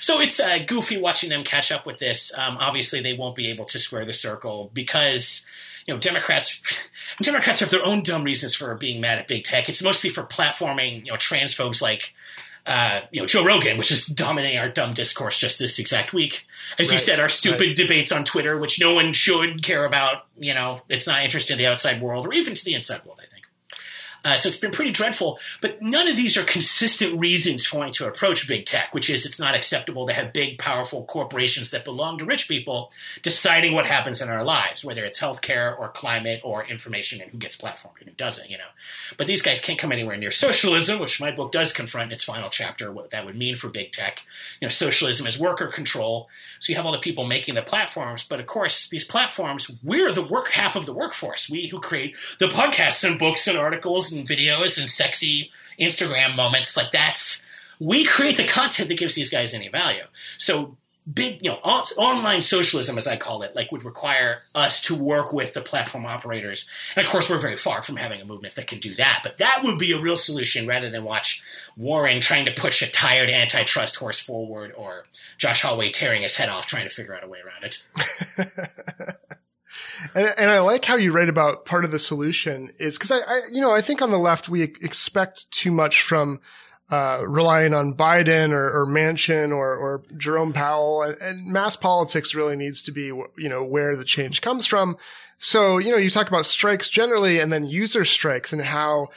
[0.00, 2.36] So it's uh, goofy watching them catch up with this.
[2.36, 5.46] Um, obviously, they won't be able to square the circle because
[5.86, 6.60] you know, Democrats
[7.18, 9.68] Democrats have their own dumb reasons for being mad at big tech.
[9.68, 12.14] It's mostly for platforming, you know, transphobes like
[12.66, 16.46] uh, you know, Joe Rogan, which is dominating our dumb discourse just this exact week.
[16.78, 17.76] As right, you said, our stupid right.
[17.76, 20.26] debates on Twitter, which no one should care about.
[20.38, 23.20] You know, it's not interesting to the outside world or even to the inside world.
[24.26, 25.38] Uh, so it's been pretty dreadful.
[25.60, 29.24] But none of these are consistent reasons for wanting to approach big tech, which is
[29.24, 32.90] it's not acceptable to have big, powerful corporations that belong to rich people
[33.22, 37.38] deciding what happens in our lives, whether it's healthcare or climate or information and who
[37.38, 38.64] gets platformed and who doesn't, you know.
[39.16, 42.24] But these guys can't come anywhere near socialism, which my book does confront in its
[42.24, 44.24] final chapter, what that would mean for big tech.
[44.60, 46.28] You know, socialism is worker control.
[46.58, 50.10] So you have all the people making the platforms, but of course, these platforms, we're
[50.10, 51.48] the work half of the workforce.
[51.48, 56.76] We who create the podcasts and books and articles and videos and sexy Instagram moments.
[56.76, 57.44] Like that's
[57.78, 60.04] we create the content that gives these guys any value.
[60.38, 60.76] So
[61.12, 64.94] big, you know, on, online socialism, as I call it, like would require us to
[64.94, 66.68] work with the platform operators.
[66.96, 69.20] And of course, we're very far from having a movement that can do that.
[69.22, 71.42] But that would be a real solution rather than watch
[71.76, 75.06] Warren trying to push a tired antitrust horse forward or
[75.38, 79.16] Josh Hawley tearing his head off trying to figure out a way around it.
[80.14, 83.18] And, and, I like how you write about part of the solution is because I,
[83.18, 86.40] I, you know, I think on the left we expect too much from
[86.90, 92.34] uh, relying on Biden or, or Manchin or, or Jerome Powell, and, and, mass politics
[92.34, 94.96] really needs to be, you know, where the change comes from.
[95.38, 99.08] So, you know, you talk about strikes generally, and then user strikes, and how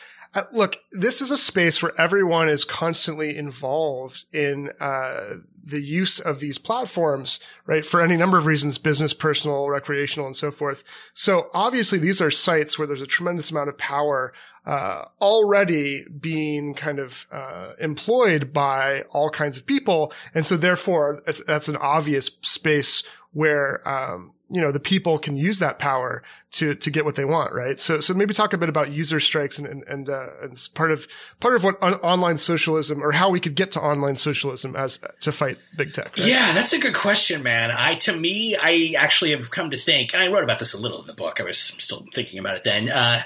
[0.52, 6.40] look, this is a space where everyone is constantly involved in uh, the use of
[6.40, 7.86] these platforms, right?
[7.86, 10.84] For any number of reasons, business, personal, recreational, and so forth.
[11.14, 14.34] So obviously, these are sites where there's a tremendous amount of power
[14.66, 21.22] uh, already being kind of uh, employed by all kinds of people, and so therefore,
[21.26, 23.04] that's an obvious space
[23.34, 27.26] where um, you know the people can use that power to to get what they
[27.26, 27.78] want, right?
[27.78, 30.92] So so maybe talk a bit about user strikes and and and, uh, and part
[30.92, 31.08] of
[31.40, 35.00] part of what on- online socialism or how we could get to online socialism as
[35.22, 36.18] to fight big tech.
[36.18, 36.28] Right?
[36.28, 37.72] Yeah, that's a good question, man.
[37.72, 40.80] I to me, I actually have come to think, and I wrote about this a
[40.80, 41.40] little in the book.
[41.40, 42.90] I was still thinking about it then.
[42.90, 43.22] Uh,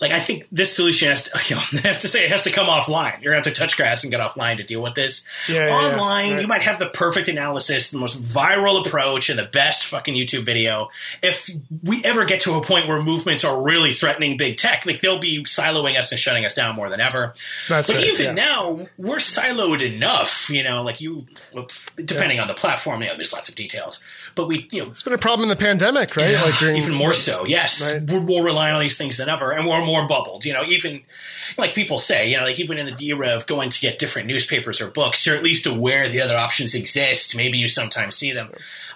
[0.00, 2.42] like I think this solution has to, you know, I have to say it has
[2.42, 3.22] to come offline.
[3.22, 5.26] You're gonna have to touch grass and get offline to deal with this.
[5.48, 6.42] Yeah, Online, yeah, right.
[6.42, 10.44] you might have the perfect analysis, the most viral approach, and the best fucking YouTube
[10.44, 10.88] video.
[11.22, 11.50] If
[11.82, 15.20] we ever get to a point where movements are really threatening big tech, like they'll
[15.20, 17.34] be siloing us and shutting us down more than ever.
[17.68, 18.32] That's but right, even yeah.
[18.32, 21.26] now, we're siloed enough, you know, like you,
[21.96, 24.02] depending on the platform, you know, there's lots of details
[24.34, 26.30] but we, you know, it's been a problem in the pandemic, right?
[26.30, 27.44] Yeah, like during, even more so.
[27.44, 28.02] Yes, right?
[28.02, 30.44] we're more reliant on these things than ever, and we're more bubbled.
[30.44, 31.02] You know, even
[31.56, 34.28] like people say, you know, like even in the era of going to get different
[34.28, 37.36] newspapers or books, you're at least aware the other options exist.
[37.36, 38.50] Maybe you sometimes see them.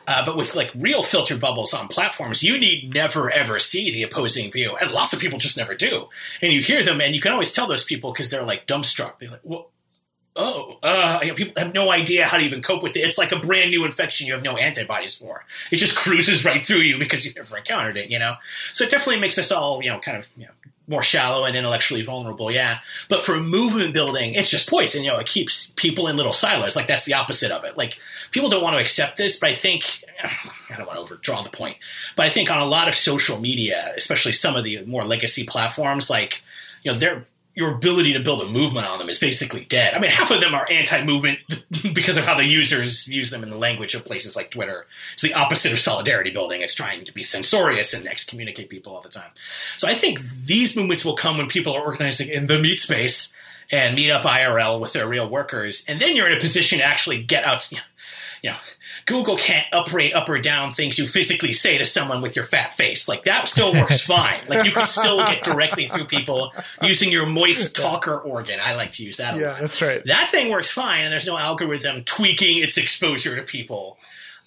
[0.07, 4.03] Uh, but with like real filter bubbles on platforms, you need never ever see the
[4.03, 6.09] opposing view, and lots of people just never do.
[6.41, 9.19] And you hear them, and you can always tell those people because they're like dumbstruck.
[9.19, 9.71] They're like, "Well,
[10.39, 13.01] oh, uh, you know, people have no idea how to even cope with it.
[13.01, 15.45] It's like a brand new infection you have no antibodies for.
[15.71, 18.37] It just cruises right through you because you've never encountered it, you know?
[18.73, 20.53] So it definitely makes us all, you know, kind of, you know,
[20.87, 22.79] more shallow and intellectually vulnerable, yeah.
[23.11, 25.05] But for movement building, it's just poison.
[25.05, 26.77] You know, it keeps people in little silos.
[26.77, 27.77] Like that's the opposite of it.
[27.77, 27.99] Like
[28.31, 30.03] people don't want to accept this, but I think
[30.71, 31.77] I don't want to overdraw the point.
[32.17, 35.45] But I think on a lot of social media, especially some of the more legacy
[35.45, 36.43] platforms, like
[36.83, 37.25] you know, they're
[37.59, 39.93] your ability to build a movement on them is basically dead.
[39.93, 41.41] I mean, half of them are anti-movement
[41.93, 44.87] because of how the users use them in the language of places like Twitter.
[45.15, 46.63] It's the opposite of solidarity building.
[46.63, 49.33] It's trying to be censorious and excommunicate people all the time.
[49.77, 53.35] So I think these movements will come when people are organizing in the meet space
[53.73, 56.85] and meet up IRL with their real workers, and then you're in a position to
[56.85, 57.71] actually get out.
[57.73, 57.83] You know,
[59.07, 62.73] Google can't uprate up or down things you physically say to someone with your fat
[62.73, 63.09] face.
[63.09, 64.41] Like that still works fine.
[64.49, 68.59] Like you can still get directly through people using your moist talker organ.
[68.63, 69.37] I like to use that.
[69.37, 70.03] Yeah, that's right.
[70.05, 73.99] That thing works fine, and there's no algorithm tweaking its exposure to people.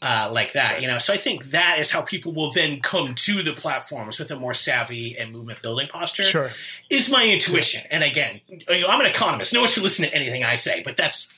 [0.04, 0.98] Uh, like that, you know.
[0.98, 4.36] So I think that is how people will then come to the platforms with a
[4.36, 6.24] more savvy and movement building posture.
[6.24, 6.50] Sure,
[6.90, 7.84] is my intuition.
[7.92, 9.54] And again, you know, I'm an economist.
[9.54, 11.32] No one should listen to anything I say, but that's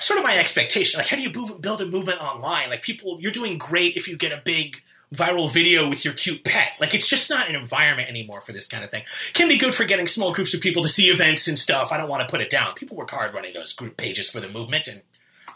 [0.00, 0.98] sort of my expectation.
[0.98, 2.70] Like, how do you build a movement online?
[2.70, 4.82] Like, people, you're doing great if you get a big
[5.14, 6.72] viral video with your cute pet.
[6.80, 9.04] Like, it's just not an environment anymore for this kind of thing.
[9.32, 11.92] Can be good for getting small groups of people to see events and stuff.
[11.92, 12.74] I don't want to put it down.
[12.74, 15.02] People work hard running those group pages for the movement, and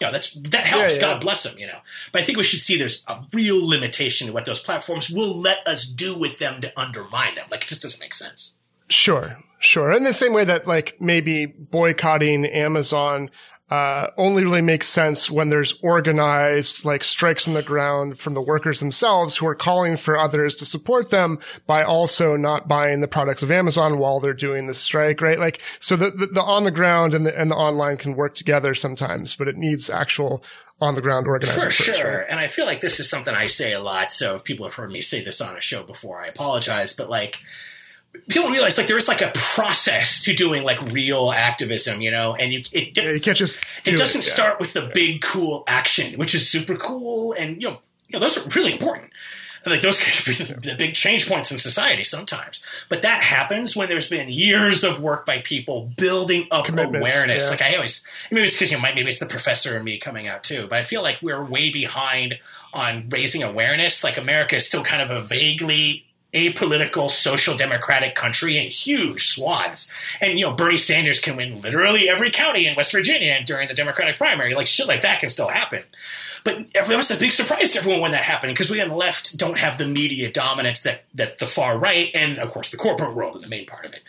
[0.00, 0.96] you know that's that helps.
[0.96, 1.12] Yeah, yeah.
[1.12, 1.56] God bless them.
[1.56, 1.78] You know,
[2.10, 5.40] but I think we should see there's a real limitation to what those platforms will
[5.40, 7.46] let us do with them to undermine them.
[7.50, 8.54] Like, it just doesn't make sense.
[8.88, 9.92] Sure, sure.
[9.92, 13.30] In the same way that like maybe boycotting Amazon
[13.70, 18.42] uh, only really makes sense when there's organized like strikes on the ground from the
[18.42, 23.08] workers themselves who are calling for others to support them by also not buying the
[23.08, 25.38] products of Amazon while they're doing the strike, right?
[25.38, 28.34] Like, so the, the, the on the ground and the, and the online can work
[28.34, 30.44] together sometimes, but it needs actual
[30.80, 31.62] on the ground organizing.
[31.62, 32.18] For sure.
[32.18, 32.26] Right?
[32.28, 34.12] And I feel like this is something I say a lot.
[34.12, 36.92] So if people have heard me say this on a show before, I apologize.
[36.92, 37.40] But like,
[38.28, 42.10] people don't realize like there is like a process to doing like real activism, you
[42.10, 44.32] know, and you it yeah, you can't just do it doesn't it, yeah.
[44.32, 48.20] start with the big cool action, which is super cool, and you know, you know
[48.20, 49.10] those are really important.
[49.64, 53.22] And like those could be the, the big change points in society sometimes, but that
[53.22, 57.44] happens when there's been years of work by people building up awareness.
[57.44, 57.50] Yeah.
[57.50, 60.28] Like I always, maybe it's because you know, maybe it's the professor and me coming
[60.28, 62.38] out too, but I feel like we're way behind
[62.72, 64.04] on raising awareness.
[64.04, 66.03] Like America is still kind of a vaguely
[66.34, 69.92] apolitical social democratic country in huge swaths.
[70.20, 73.74] And, you know, Bernie Sanders can win literally every county in West Virginia during the
[73.74, 74.54] Democratic primary.
[74.54, 75.82] Like shit like that can still happen.
[76.44, 78.94] But that was a big surprise to everyone when that happened because we on the
[78.94, 82.76] left don't have the media dominance that, that the far right and, of course, the
[82.76, 84.02] corporate world in the main part of it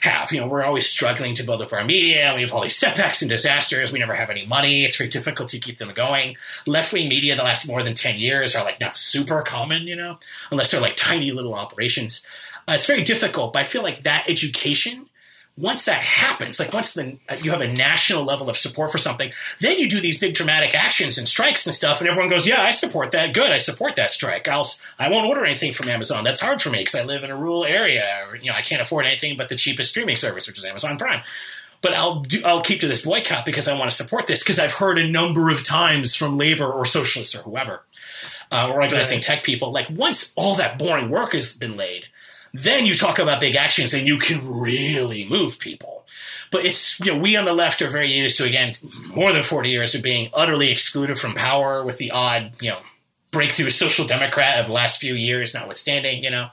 [0.00, 0.32] have.
[0.32, 2.32] You know, we're always struggling to build up our media.
[2.34, 3.92] We have all these setbacks and disasters.
[3.92, 4.84] We never have any money.
[4.84, 6.36] It's very difficult to keep them going.
[6.66, 9.96] Left wing media that last more than 10 years are like not super common, you
[9.96, 10.18] know,
[10.50, 12.24] unless they're like tiny little operations.
[12.68, 15.08] Uh, it's very difficult, but I feel like that education
[15.56, 19.30] once that happens, like once the, you have a national level of support for something,
[19.60, 22.62] then you do these big dramatic actions and strikes and stuff, and everyone goes, "Yeah,
[22.62, 23.34] I support that.
[23.34, 24.48] Good, I support that strike.
[24.48, 24.66] I'll
[24.98, 26.24] I won't order anything from Amazon.
[26.24, 28.24] That's hard for me because I live in a rural area.
[28.26, 30.96] Or, you know, I can't afford anything but the cheapest streaming service, which is Amazon
[30.96, 31.22] Prime."
[31.82, 34.60] But I'll do, I'll keep to this boycott because I want to support this because
[34.60, 37.82] I've heard a number of times from labor or socialists or whoever,
[38.52, 39.24] uh, or organizing right.
[39.24, 42.04] tech people, like once all that boring work has been laid,
[42.52, 46.04] then you talk about big actions and you can really move people.
[46.50, 48.74] But it's, you know, we on the left are very used to, again,
[49.06, 52.78] more than 40 years of being utterly excluded from power with the odd, you know,
[53.30, 56.50] breakthrough social democrat of the last few years, notwithstanding, you know.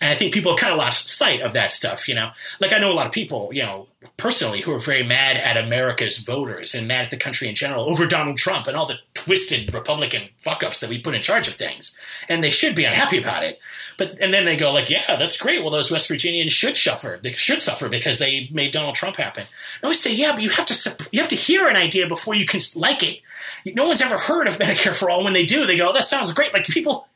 [0.00, 2.30] And I think people have kind of lost sight of that stuff, you know.
[2.60, 5.56] Like I know a lot of people, you know, personally who are very mad at
[5.56, 8.98] America's voters and mad at the country in general over Donald Trump and all the
[9.12, 11.98] twisted Republican fuck ups that we put in charge of things.
[12.28, 13.58] And they should be unhappy about it.
[13.98, 15.60] But and then they go like, yeah, that's great.
[15.60, 17.20] Well, those West Virginians should suffer.
[17.22, 19.44] They should suffer because they made Donald Trump happen.
[19.82, 22.34] I always say, yeah, but you have to you have to hear an idea before
[22.34, 23.20] you can like it.
[23.66, 25.24] No one's ever heard of Medicare for all.
[25.24, 26.54] When they do, they go, oh, that sounds great.
[26.54, 27.06] Like people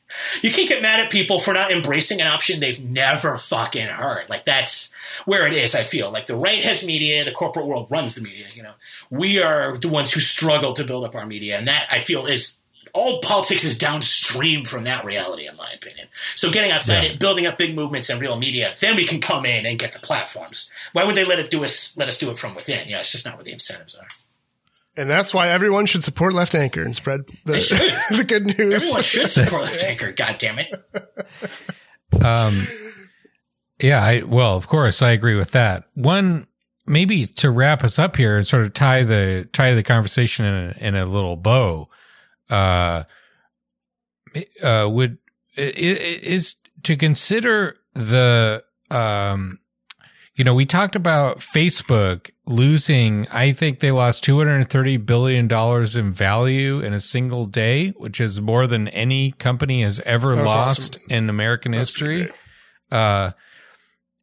[0.42, 4.28] you can't get mad at people for not embracing an option they've never fucking heard.
[4.28, 4.92] Like that's
[5.24, 5.74] where it is.
[5.74, 8.46] I feel like the right has media, the corporate world runs the media.
[8.55, 8.74] You know,
[9.11, 12.26] we are the ones who struggle to build up our media, and that I feel
[12.26, 12.61] is
[12.92, 16.07] all politics is downstream from that reality, in my opinion.
[16.36, 17.12] So getting outside yeah.
[17.12, 19.92] it, building up big movements and real media, then we can come in and get
[19.92, 20.70] the platforms.
[20.92, 21.96] Why would they let it do us?
[21.98, 22.88] Let us do it from within?
[22.88, 24.07] Yeah, it's just not where the incentives are.
[24.97, 27.55] And that's why everyone should support Left Anchor and spread the,
[28.16, 28.82] the good news.
[28.84, 30.12] Everyone should support Left Anchor.
[30.12, 32.24] God damn it.
[32.24, 32.66] Um,
[33.80, 35.84] yeah, I, well, of course, I agree with that.
[35.95, 36.47] One,
[36.86, 40.55] maybe to wrap us up here and sort of tie the, tie the conversation in
[40.55, 41.88] a, in a little bow,
[42.51, 43.05] uh,
[44.62, 45.18] uh, would,
[45.57, 49.59] is to consider the, um,
[50.37, 56.80] you know, we talked about Facebook losing, I think they lost $230 billion in value
[56.80, 61.03] in a single day, which is more than any company has ever That's lost awesome.
[61.11, 62.32] in American That's history.
[62.91, 63.30] Uh,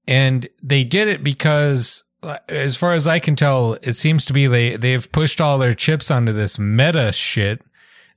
[0.06, 2.04] and they did it because
[2.50, 5.74] as far as I can tell, it seems to be they, they've pushed all their
[5.74, 7.62] chips onto this meta shit,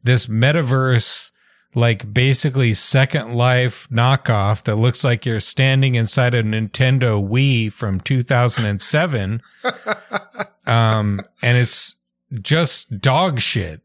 [0.03, 1.30] this metaverse
[1.74, 8.00] like basically Second Life knockoff that looks like you're standing inside a Nintendo Wii from
[8.00, 9.40] 2007.
[10.66, 11.96] um, and it's
[12.40, 13.80] just dog shit.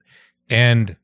[0.50, 0.96] And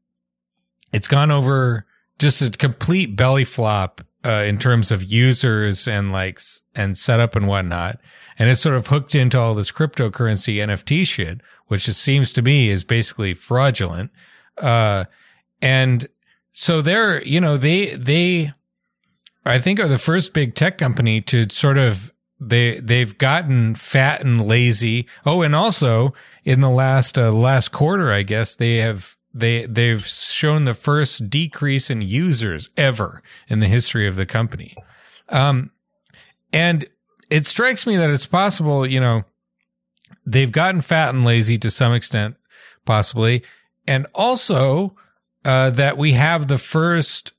[0.94, 1.86] it's gone over
[2.20, 7.48] just a complete belly flop, uh, in terms of users and likes and setup and
[7.48, 8.00] whatnot.
[8.40, 12.42] And it's sort of hooked into all this cryptocurrency NFT shit, which it seems to
[12.42, 14.12] me is basically fraudulent.
[14.58, 15.06] Uh,
[15.62, 16.08] and
[16.58, 18.54] so they're, you know, they, they,
[19.46, 24.22] I think are the first big tech company to sort of, they, they've gotten fat
[24.22, 25.06] and lazy.
[25.26, 26.14] Oh, and also
[26.46, 31.30] in the last, uh, last quarter, I guess they have, they, they've shown the first
[31.30, 34.78] decrease in users ever in the history of the company.
[35.28, 35.72] Um,
[36.54, 36.86] and
[37.30, 39.26] it strikes me that it's possible, you know,
[40.26, 42.38] they've gotten fat and lazy to some extent,
[42.86, 43.44] possibly.
[43.86, 44.96] And also,
[45.46, 47.34] uh, that we have the first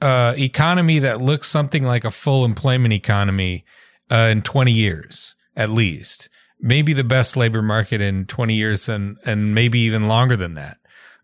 [0.00, 3.64] uh, economy that looks something like a full employment economy
[4.10, 6.28] uh, in 20 years, at least.
[6.60, 10.76] Maybe the best labor market in 20 years and, and maybe even longer than that.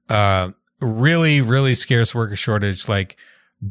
[0.08, 0.50] Uh,
[0.80, 3.16] really, really scarce worker shortage, like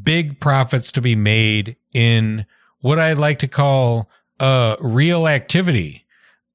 [0.03, 2.45] big profits to be made in
[2.79, 6.05] what I'd like to call uh, real activity.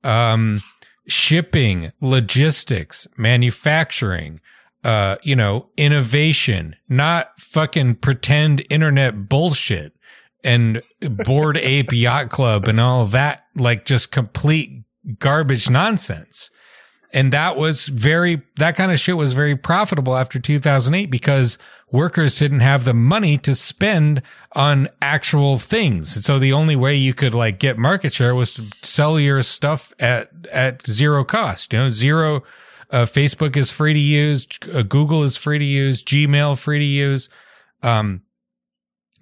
[0.05, 0.63] Um,
[1.09, 4.41] shipping, logistics, manufacturing,
[4.85, 9.93] uh, you know, innovation, not fucking pretend internet bullshit
[10.45, 14.85] and board ape yacht club and all that, like just complete
[15.19, 16.51] garbage nonsense.
[17.13, 21.57] And that was very, that kind of shit was very profitable after 2008 because
[21.91, 24.21] workers didn't have the money to spend
[24.53, 26.25] on actual things.
[26.25, 29.93] So the only way you could like get market share was to sell your stuff
[29.99, 32.43] at, at zero cost, you know, zero,
[32.91, 34.47] uh, Facebook is free to use.
[34.73, 36.03] Uh, Google is free to use.
[36.03, 37.29] Gmail free to use.
[37.83, 38.23] Um,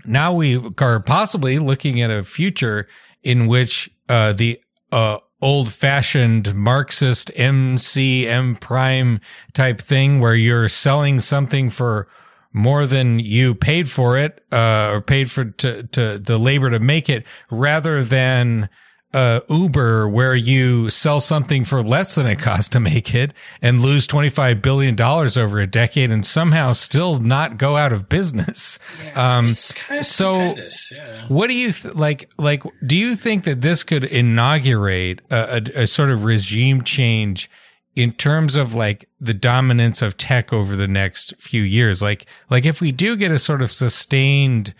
[0.04, 2.86] now we are possibly looking at a future
[3.22, 4.60] in which uh, the
[4.92, 9.20] uh, old fashioned Marxist MCM prime
[9.52, 12.08] type thing where you're selling something for
[12.52, 16.78] more than you paid for it, uh, or paid for to, to the labor to
[16.78, 18.70] make it rather than
[19.16, 23.80] uh, Uber where you sell something for less than it costs to make it and
[23.80, 28.78] lose $25 billion over a decade and somehow still not go out of business.
[29.02, 30.54] Yeah, um, so
[30.94, 31.26] yeah.
[31.28, 35.82] what do you th- like, like, do you think that this could inaugurate a, a,
[35.82, 37.50] a sort of regime change
[37.94, 42.02] in terms of like the dominance of tech over the next few years?
[42.02, 44.74] Like, like if we do get a sort of sustained,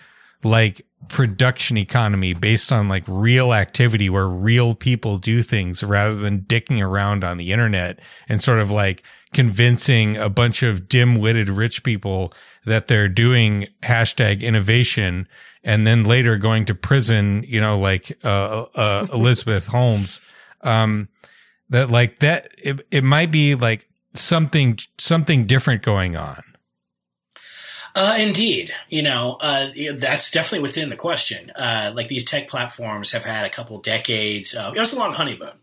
[0.47, 6.41] like production economy based on like real activity where real people do things rather than
[6.41, 11.85] dicking around on the internet and sort of like convincing a bunch of dim-witted rich
[11.85, 12.33] people
[12.65, 15.29] that they're doing hashtag innovation
[15.63, 20.21] and then later going to prison, you know, like, uh, uh, Elizabeth Holmes.
[20.63, 21.09] Um,
[21.69, 26.41] that like that, it, it might be like something, something different going on.
[27.99, 31.51] Uh, indeed, you know uh, that's definitely within the question.
[31.57, 34.53] Uh, like these tech platforms have had a couple decades.
[34.55, 35.57] Of, it was a long honeymoon,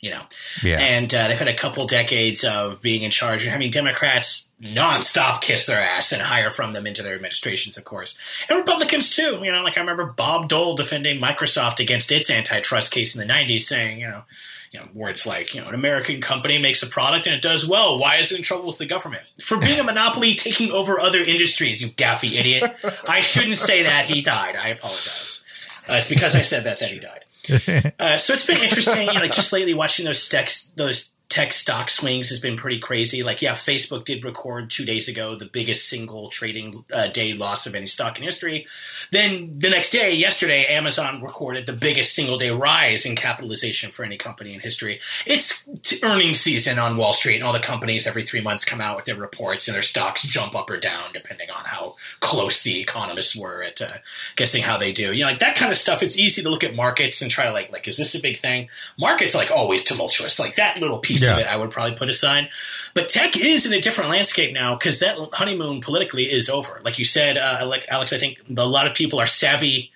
[0.00, 0.22] you know,
[0.62, 0.80] Yeah.
[0.80, 5.40] and uh, they've had a couple decades of being in charge and having Democrats nonstop
[5.42, 9.38] kiss their ass and hire from them into their administrations, of course, and Republicans too.
[9.44, 13.32] You know, like I remember Bob Dole defending Microsoft against its antitrust case in the
[13.32, 14.24] '90s, saying, you know.
[14.72, 17.66] You know, words like, you know, an American company makes a product and it does
[17.66, 17.98] well.
[17.98, 19.24] Why is it in trouble with the government?
[19.40, 22.64] For being a monopoly taking over other industries, you daffy idiot.
[23.08, 24.06] I shouldn't say that.
[24.06, 24.56] He died.
[24.56, 25.44] I apologize.
[25.88, 27.24] Uh, it's because I said that that he died.
[27.98, 31.52] Uh, so it's been interesting, you know, like just lately watching those tech, those tech
[31.52, 33.22] stock swings has been pretty crazy.
[33.22, 37.66] Like, yeah, Facebook did record two days ago the biggest single trading uh, day loss
[37.66, 38.66] of any stock in history.
[39.12, 44.04] Then the next day, yesterday, Amazon recorded the biggest single day rise in capitalization for
[44.04, 45.00] any company in history.
[45.26, 48.80] It's t- earnings season on Wall Street, and all the companies every three months come
[48.80, 52.62] out with their reports, and their stocks jump up or down depending on how close
[52.62, 53.98] the economists were at uh,
[54.36, 55.12] guessing how they do.
[55.12, 56.02] You know, like that kind of stuff.
[56.02, 58.38] It's easy to look at markets and try to like, like, is this a big
[58.38, 58.70] thing?
[58.98, 60.40] Markets like always tumultuous.
[60.40, 61.34] Like that little piece Yeah.
[61.34, 62.50] of it, I would probably put aside.
[62.94, 66.80] But tech is in a different landscape now because that honeymoon politically is over.
[66.84, 69.92] Like you said, uh, like Alex, I think a lot of people are savvy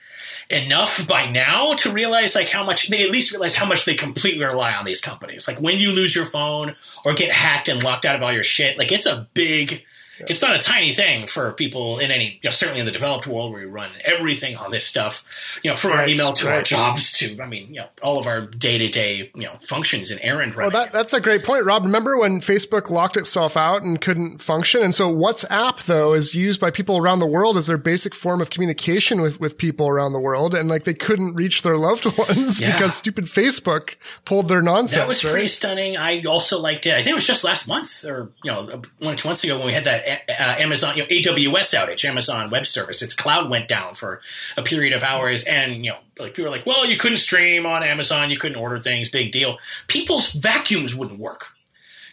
[0.50, 3.94] enough by now to realize like how much they at least realize how much they
[3.94, 5.48] completely rely on these companies.
[5.48, 8.42] Like when you lose your phone or get hacked and locked out of all your
[8.42, 9.84] shit, like it's a big
[10.28, 13.26] it's not a tiny thing for people in any, you know, certainly in the developed
[13.26, 15.24] world where we run everything on this stuff,
[15.62, 18.26] you know, from our email to our jobs to, I mean, you know, all of
[18.26, 20.80] our day to day, you know, functions and errand Well, running.
[20.86, 21.84] that, that's a great point, Rob.
[21.84, 24.82] Remember when Facebook locked itself out and couldn't function?
[24.82, 28.40] And so WhatsApp, though, is used by people around the world as their basic form
[28.40, 30.54] of communication with, with people around the world.
[30.54, 32.72] And like they couldn't reach their loved ones Yeah.
[32.72, 34.96] because stupid Facebook pulled their nonsense.
[34.96, 35.30] That was right?
[35.32, 35.96] pretty stunning.
[35.96, 36.94] I also liked it.
[36.94, 39.56] I think it was just last month, or you know, one or two months ago
[39.58, 43.02] when we had that uh, Amazon, you know, AWS outage, Amazon Web Service.
[43.02, 44.20] Its cloud went down for
[44.56, 47.66] a period of hours, and you know, like people were like, "Well, you couldn't stream
[47.66, 51.48] on Amazon, you couldn't order things, big deal." People's vacuums wouldn't work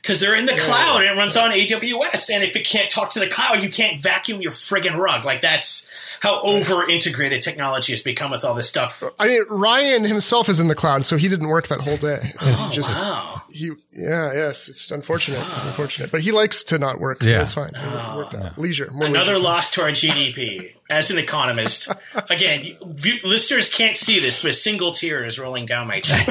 [0.02, 2.30] because they're in the cloud and it runs on AWS.
[2.34, 5.26] And if it can't talk to the cloud, you can't vacuum your friggin' rug.
[5.26, 5.90] Like that's
[6.22, 9.04] how over integrated technology has become with all this stuff.
[9.20, 12.34] I mean, Ryan himself is in the cloud, so he didn't work that whole day.
[12.42, 13.42] Oh, he just, wow.
[13.52, 15.40] he, yeah, yes, it's unfortunate.
[15.56, 17.42] It's unfortunate, but he likes to not work, so Yeah.
[17.42, 17.72] it's fine.
[17.74, 18.44] It worked oh.
[18.44, 18.58] out.
[18.58, 19.44] Leisure, more Another leisure.
[19.44, 20.74] loss to our GDP.
[20.90, 21.92] As an economist,
[22.30, 26.28] again, you- listeners can't see this, but a single tear is rolling down my cheek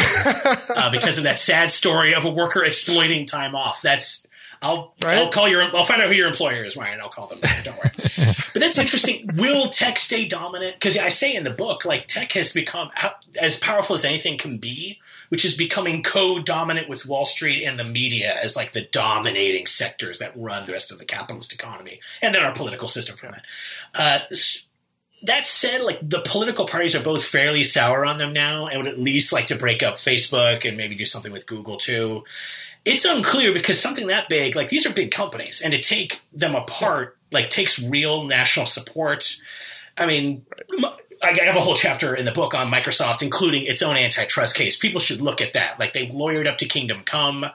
[0.70, 3.82] uh, because of that sad story of a worker exploiting time off.
[3.82, 4.26] That's
[4.60, 5.18] I'll Right.
[5.18, 7.00] I'll call your I'll find out who your employer is, Ryan.
[7.00, 7.38] I'll call them.
[7.62, 7.92] Don't worry.
[8.52, 9.30] but that's interesting.
[9.36, 10.74] Will tech stay dominant?
[10.74, 12.90] Because I say in the book, like tech has become
[13.40, 14.98] as powerful as anything can be,
[15.28, 20.18] which is becoming co-dominant with Wall Street and the media as like the dominating sectors
[20.18, 23.44] that run the rest of the capitalist economy, and then our political system from that.
[23.96, 24.18] Uh,
[25.22, 28.92] that said, like the political parties are both fairly sour on them now, and would
[28.92, 32.24] at least like to break up Facebook and maybe do something with Google too.
[32.84, 36.54] It's unclear because something that big, like these are big companies, and to take them
[36.54, 39.36] apart, like takes real national support.
[39.96, 40.46] I mean,
[41.22, 44.76] I have a whole chapter in the book on Microsoft, including its own antitrust case.
[44.76, 45.78] People should look at that.
[45.80, 47.46] Like they've lawyered up to Kingdom Come.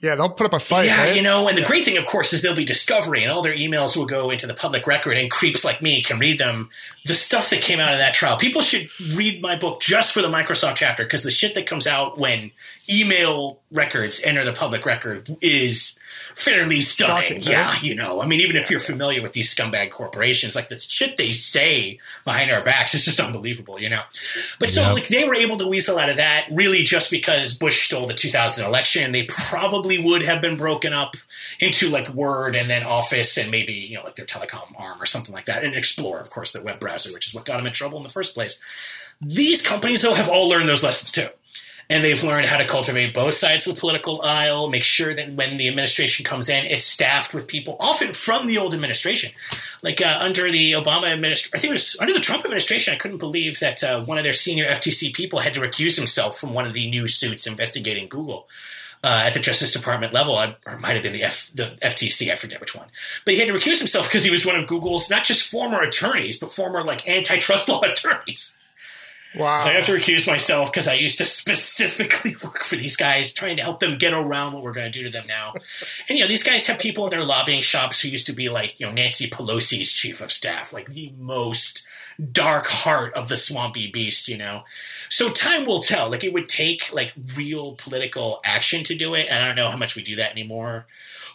[0.00, 0.86] Yeah, they'll put up a fight.
[0.86, 1.16] Yeah, right?
[1.16, 3.54] you know, and the great thing, of course, is there'll be discovery, and all their
[3.54, 6.70] emails will go into the public record, and creeps like me can read them.
[7.04, 10.22] The stuff that came out of that trial, people should read my book just for
[10.22, 12.50] the Microsoft chapter because the shit that comes out when
[12.88, 15.98] email records enter the public record is
[16.34, 17.22] fairly stunning.
[17.22, 17.46] Shocking, right?
[17.46, 20.78] yeah, you know, I mean, even if you're familiar with these scumbag corporations, like the
[20.78, 24.02] shit they say behind our backs is just unbelievable, you know.
[24.58, 27.82] But so, like, they were able to weasel out of that really just because Bush
[27.82, 29.12] stole the 2000 election.
[29.12, 31.16] They probably would have been broken up
[31.58, 35.06] into like Word and then Office and maybe, you know, like their telecom arm or
[35.06, 35.64] something like that.
[35.64, 38.02] And Explorer, of course, their web browser, which is what got them in trouble in
[38.02, 38.60] the first place.
[39.20, 41.28] These companies, though, have all learned those lessons too.
[41.90, 45.32] And they've learned how to cultivate both sides of the political aisle, make sure that
[45.32, 49.32] when the administration comes in, it's staffed with people, often from the old administration.
[49.82, 52.96] Like uh, under the Obama administration, I think it was under the Trump administration, I
[52.96, 56.54] couldn't believe that uh, one of their senior FTC people had to recuse himself from
[56.54, 58.48] one of the new suits investigating Google.
[59.02, 61.74] Uh, at the Justice Department level, I, or it might have been the, F, the
[61.80, 62.88] FTC, I forget which one.
[63.24, 65.80] But he had to recuse himself because he was one of Google's not just former
[65.80, 68.58] attorneys, but former like antitrust law attorneys.
[69.34, 69.60] Wow.
[69.60, 73.32] So I have to recuse myself because I used to specifically work for these guys,
[73.32, 75.54] trying to help them get around what we're going to do to them now.
[76.08, 78.48] And you know, these guys have people in their lobbying shops who used to be
[78.48, 81.86] like, you know, Nancy Pelosi's chief of staff, like the most
[82.20, 84.64] dark heart of the swampy beast, you know.
[85.08, 86.10] So time will tell.
[86.10, 89.70] Like it would take like real political action to do it, and I don't know
[89.70, 90.86] how much we do that anymore.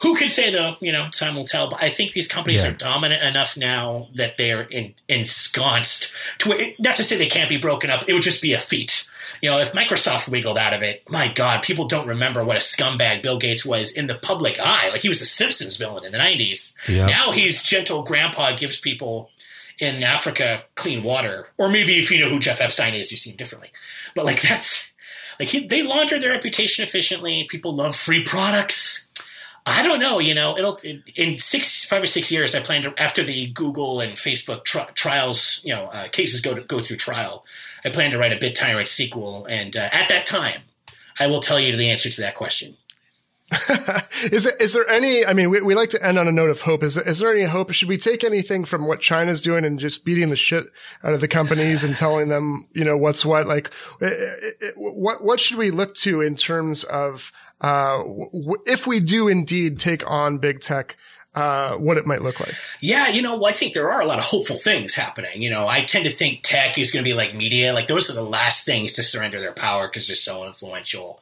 [0.02, 0.76] Who can say though?
[0.80, 1.70] You know, time will tell.
[1.70, 2.72] But I think these companies yeah.
[2.72, 7.58] are dominant enough now that they're in, ensconced to not to say they can't be
[7.58, 8.08] broken up.
[8.08, 9.10] It would just be a feat.
[9.42, 12.60] You know, if Microsoft wiggled out of it, my God, people don't remember what a
[12.60, 14.90] scumbag Bill Gates was in the public eye.
[14.90, 16.74] Like he was a Simpsons villain in the '90s.
[16.88, 17.10] Yep.
[17.10, 19.30] Now he's gentle grandpa, gives people
[19.80, 21.48] in Africa clean water.
[21.58, 23.72] Or maybe if you know who Jeff Epstein is, you see him differently.
[24.16, 24.94] But like that's
[25.40, 27.46] like he, they laundered their reputation efficiently.
[27.50, 29.08] People love free products.
[29.68, 30.20] I don't know.
[30.20, 30.80] You know, it'll
[31.16, 32.54] in six, five or six years.
[32.54, 36.54] I plan to after the Google and Facebook tri- trials, you know, uh, cases go
[36.54, 37.46] to go through trial.
[37.84, 40.62] I plan to write a Bit Tyrant sequel, and uh, at that time,
[41.20, 42.78] I will tell you the answer to that question.
[44.32, 45.24] is it, is there any?
[45.24, 46.82] I mean, we, we like to end on a note of hope.
[46.82, 47.72] Is is there any hope?
[47.72, 50.66] Should we take anything from what China's doing and just beating the shit
[51.04, 53.46] out of the companies and telling them, you know, what's what?
[53.46, 53.70] Like,
[54.02, 57.32] it, it, what what should we look to in terms of
[57.62, 60.98] uh, w- if we do indeed take on big tech,
[61.36, 62.56] uh, what it might look like.
[62.80, 65.42] Yeah, you know, well, I think there are a lot of hopeful things happening.
[65.42, 67.74] You know, I tend to think tech is going to be like media.
[67.74, 71.22] Like those are the last things to surrender their power because they're so influential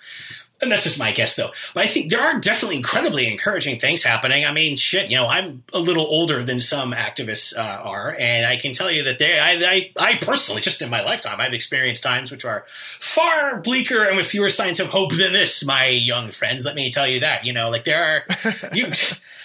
[0.63, 1.51] and that's just my guess though.
[1.73, 4.45] But I think there are definitely incredibly encouraging things happening.
[4.45, 8.45] I mean, shit, you know, I'm a little older than some activists uh, are, and
[8.45, 11.53] I can tell you that they, I, I, I personally, just in my lifetime, I've
[11.53, 12.65] experienced times which are
[12.99, 16.65] far bleaker and with fewer signs of hope than this, my young friends.
[16.65, 17.45] Let me tell you that.
[17.45, 18.91] You know, like there are you.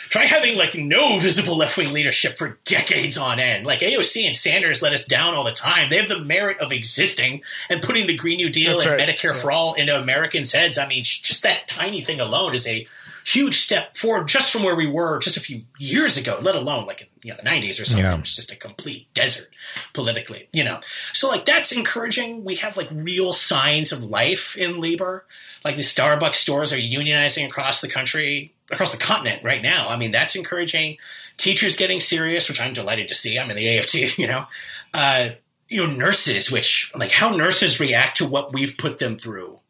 [0.08, 3.66] Try having like no visible left wing leadership for decades on end.
[3.66, 5.90] Like AOC and Sanders let us down all the time.
[5.90, 9.08] They have the merit of existing and putting the Green New Deal That's and right.
[9.08, 9.40] Medicare yeah.
[9.40, 10.78] for all into Americans' heads.
[10.78, 12.86] I mean, just that tiny thing alone is a
[13.28, 16.86] huge step forward just from where we were just a few years ago, let alone
[16.86, 18.04] like in you know, the 90s or something.
[18.04, 18.14] Yeah.
[18.14, 19.48] It was just a complete desert
[19.92, 20.80] politically, you know.
[21.12, 22.44] So like that's encouraging.
[22.44, 25.26] We have like real signs of life in labor.
[25.64, 29.88] Like the Starbucks stores are unionizing across the country across the continent right now.
[29.88, 30.98] I mean, that's encouraging.
[31.36, 33.38] Teachers getting serious, which I'm delighted to see.
[33.38, 34.44] I'm in the AFT, you know.
[34.92, 35.30] Uh,
[35.68, 39.60] you know, nurses, which like how nurses react to what we've put them through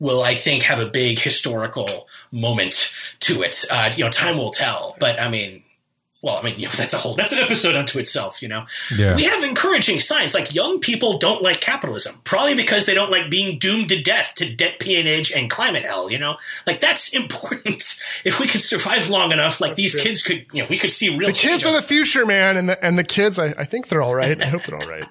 [0.00, 3.64] will, I think, have a big historical moment to it.
[3.70, 4.96] Uh, you know, time will tell.
[4.98, 5.62] But I mean,
[6.22, 8.64] well, I mean, you know, that's a whole that's an episode unto itself, you know.
[8.96, 9.16] Yeah.
[9.16, 10.34] We have encouraging signs.
[10.34, 14.34] Like young people don't like capitalism, probably because they don't like being doomed to death
[14.36, 16.36] to debt peonage and climate hell, you know?
[16.66, 17.82] Like that's important.
[18.24, 20.02] if we could survive long enough, like that's these true.
[20.02, 22.68] kids could, you know, we could see real The kids are the future, man, and
[22.68, 24.40] the and the kids I, I think they're all right.
[24.40, 25.04] I hope they're all right.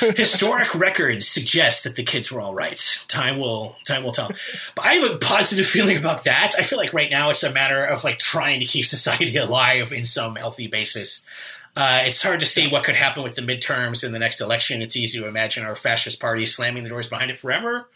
[0.16, 3.04] Historic records suggest that the kids were all right.
[3.08, 4.30] Time will time will tell.
[4.74, 6.52] But I have a positive feeling about that.
[6.58, 9.92] I feel like right now it's a matter of like trying to keep society alive
[9.92, 11.24] in some healthy basis.
[11.76, 14.82] Uh, it's hard to see what could happen with the midterms in the next election.
[14.82, 17.88] It's easy to imagine our fascist party slamming the doors behind it forever,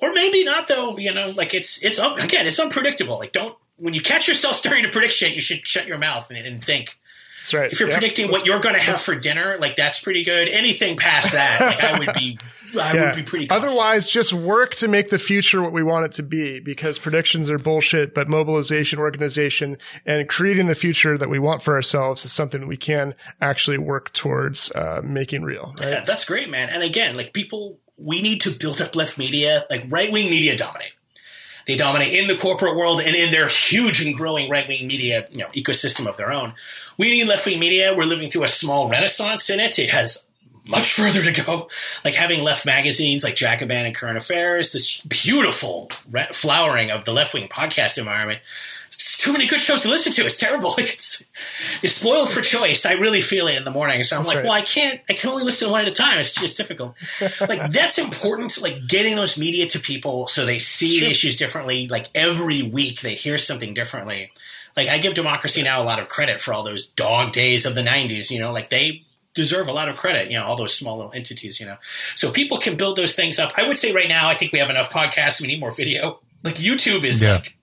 [0.00, 0.66] or maybe not.
[0.66, 3.18] Though you know, like it's it's again, it's unpredictable.
[3.18, 6.30] Like don't when you catch yourself starting to predict shit, you should shut your mouth
[6.30, 6.98] and, and think.
[7.40, 7.72] That's right.
[7.72, 10.48] If you're predicting what you're going to have for dinner, like that's pretty good.
[10.48, 12.38] Anything past that, like I would be
[12.78, 13.06] I yeah.
[13.06, 13.50] would be pretty.
[13.50, 17.50] Otherwise, just work to make the future what we want it to be because predictions
[17.50, 22.32] are bullshit, but mobilization, organization, and creating the future that we want for ourselves is
[22.32, 25.74] something we can actually work towards uh, making real.
[25.80, 25.90] Right?
[25.90, 26.68] Yeah, that's great, man.
[26.68, 30.56] And again, like people, we need to build up left media, like right wing media
[30.56, 30.92] dominate.
[31.66, 35.26] They dominate in the corporate world and in their huge and growing right wing media
[35.30, 36.54] you know, ecosystem of their own.
[36.98, 37.94] We need left wing media.
[37.96, 39.78] We're living through a small renaissance in it.
[39.78, 40.26] It has
[40.70, 41.68] much further to go.
[42.04, 45.90] Like having left magazines like Jacobin and Current Affairs, this beautiful
[46.32, 48.40] flowering of the left wing podcast environment.
[48.86, 50.26] It's too many good shows to listen to.
[50.26, 50.74] It's terrible.
[50.80, 51.24] Like it's,
[51.82, 52.86] it's spoiled for choice.
[52.86, 54.02] I really feel it in the morning.
[54.02, 54.44] So I'm that's like, right.
[54.44, 55.00] well, I can't.
[55.08, 56.18] I can only listen to one at a time.
[56.18, 56.94] It's just difficult.
[57.40, 58.60] like that's important.
[58.60, 61.06] Like getting those media to people so they see sure.
[61.06, 61.88] the issues differently.
[61.88, 64.32] Like every week they hear something differently.
[64.76, 67.74] Like I give Democracy Now a lot of credit for all those dog days of
[67.74, 68.30] the '90s.
[68.30, 69.02] You know, like they
[69.34, 71.76] deserve a lot of credit, you know, all those small little entities, you know.
[72.14, 73.52] So people can build those things up.
[73.56, 75.40] I would say right now, I think we have enough podcasts.
[75.40, 76.20] We need more video.
[76.42, 77.34] Like YouTube is yeah.
[77.34, 77.54] like,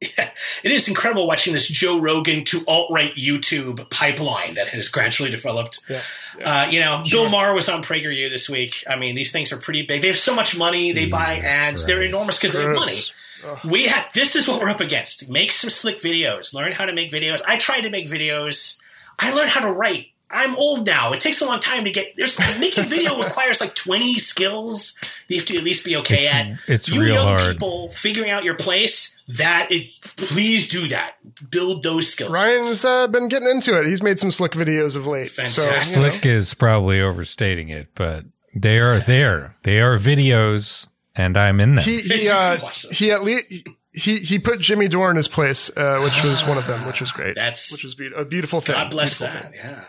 [0.00, 0.30] yeah,
[0.64, 5.30] it is incredible watching this Joe Rogan to alt right YouTube pipeline that has gradually
[5.30, 5.84] developed.
[5.88, 6.02] Yeah.
[6.38, 6.62] Yeah.
[6.62, 7.22] Uh, you know, sure.
[7.22, 8.82] Bill Maher was on PragerU this week.
[8.88, 10.02] I mean, these things are pretty big.
[10.02, 10.92] They have so much money.
[10.92, 11.80] Jesus they buy ads.
[11.80, 11.86] Christ.
[11.86, 12.98] They're enormous because they have money.
[13.46, 13.58] Ugh.
[13.70, 15.30] We have this is what we're up against.
[15.30, 16.54] Make some slick videos.
[16.54, 17.40] Learn how to make videos.
[17.46, 18.80] I tried to make videos.
[19.18, 21.12] I learned how to write I'm old now.
[21.12, 22.14] It takes a long time to get.
[22.16, 24.98] There's making video requires like 20 skills.
[25.28, 26.68] You have to at least be okay It's- at.
[26.68, 27.52] it's you real young hard.
[27.54, 29.16] people figuring out your place.
[29.38, 29.84] That is,
[30.16, 31.14] please do that.
[31.50, 32.30] Build those skills.
[32.30, 33.86] Ryan's uh, been getting into it.
[33.86, 35.30] He's made some slick videos of late.
[35.30, 35.62] Fantastic.
[35.76, 36.10] So, you know.
[36.12, 38.24] Slick is probably overstating it, but
[38.54, 39.54] they are there.
[39.62, 40.86] They are videos,
[41.16, 41.84] and I'm in them.
[41.84, 42.56] he he uh,
[42.92, 43.46] he at least
[43.92, 47.00] he he put Jimmy Dore in his place, uh, which was one of them, which
[47.00, 47.34] was great.
[47.34, 48.74] That's which was be- a beautiful thing.
[48.74, 49.52] God bless Beautiful that.
[49.58, 49.70] thing.
[49.72, 49.84] Yeah.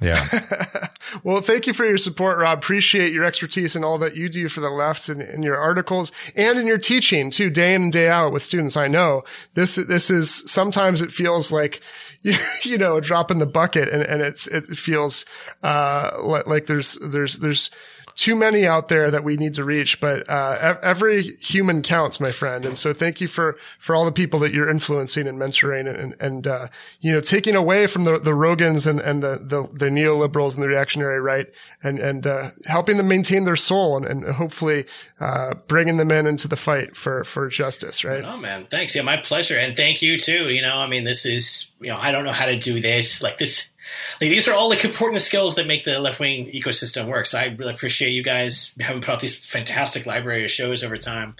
[0.00, 0.22] Yeah.
[1.24, 2.58] Well, thank you for your support, Rob.
[2.58, 6.12] Appreciate your expertise and all that you do for the left and in your articles
[6.34, 8.76] and in your teaching too, day in and day out with students.
[8.76, 9.22] I know
[9.54, 11.80] this, this is sometimes it feels like,
[12.22, 15.24] you know, drop in the bucket and, and it's, it feels,
[15.62, 16.10] uh,
[16.46, 17.70] like there's, there's, there's,
[18.16, 22.32] too many out there that we need to reach, but uh, every human counts, my
[22.32, 22.64] friend.
[22.64, 26.16] And so, thank you for for all the people that you're influencing and mentoring, and
[26.18, 26.68] and uh,
[27.00, 30.62] you know taking away from the the Rogans and and the the, the neoliberals and
[30.62, 31.46] the reactionary right,
[31.82, 34.86] and and uh, helping them maintain their soul, and, and hopefully
[35.20, 38.02] uh, bringing them in into the fight for for justice.
[38.02, 38.24] Right.
[38.24, 38.96] Oh man, thanks.
[38.96, 40.48] Yeah, my pleasure, and thank you too.
[40.48, 43.22] You know, I mean, this is you know, I don't know how to do this.
[43.22, 43.72] Like this,
[44.20, 47.26] like these are all like important skills that make the left wing ecosystem work.
[47.26, 50.96] So I really appreciate you guys having put out these fantastic library of shows over
[50.96, 51.36] time.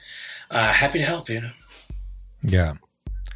[0.50, 1.28] Uh, happy to help.
[1.28, 1.50] You know.
[2.42, 2.74] Yeah.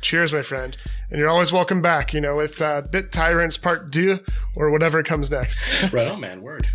[0.00, 0.76] Cheers, my friend.
[1.10, 2.14] And you're always welcome back.
[2.14, 4.20] You know, with uh, Bit Tyrants Part Two
[4.56, 5.64] or whatever comes next.
[5.92, 6.42] right on, man.
[6.42, 6.68] Word.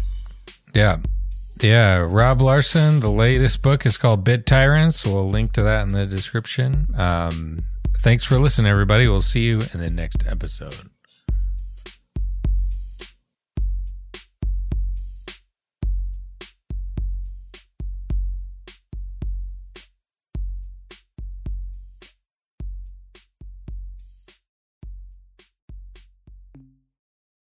[0.73, 0.97] Yeah.
[1.61, 1.97] Yeah.
[1.97, 5.05] Rob Larson, the latest book is called Bit Tyrants.
[5.05, 6.87] We'll link to that in the description.
[6.97, 7.63] Um,
[7.99, 9.07] thanks for listening, everybody.
[9.07, 10.89] We'll see you in the next episode.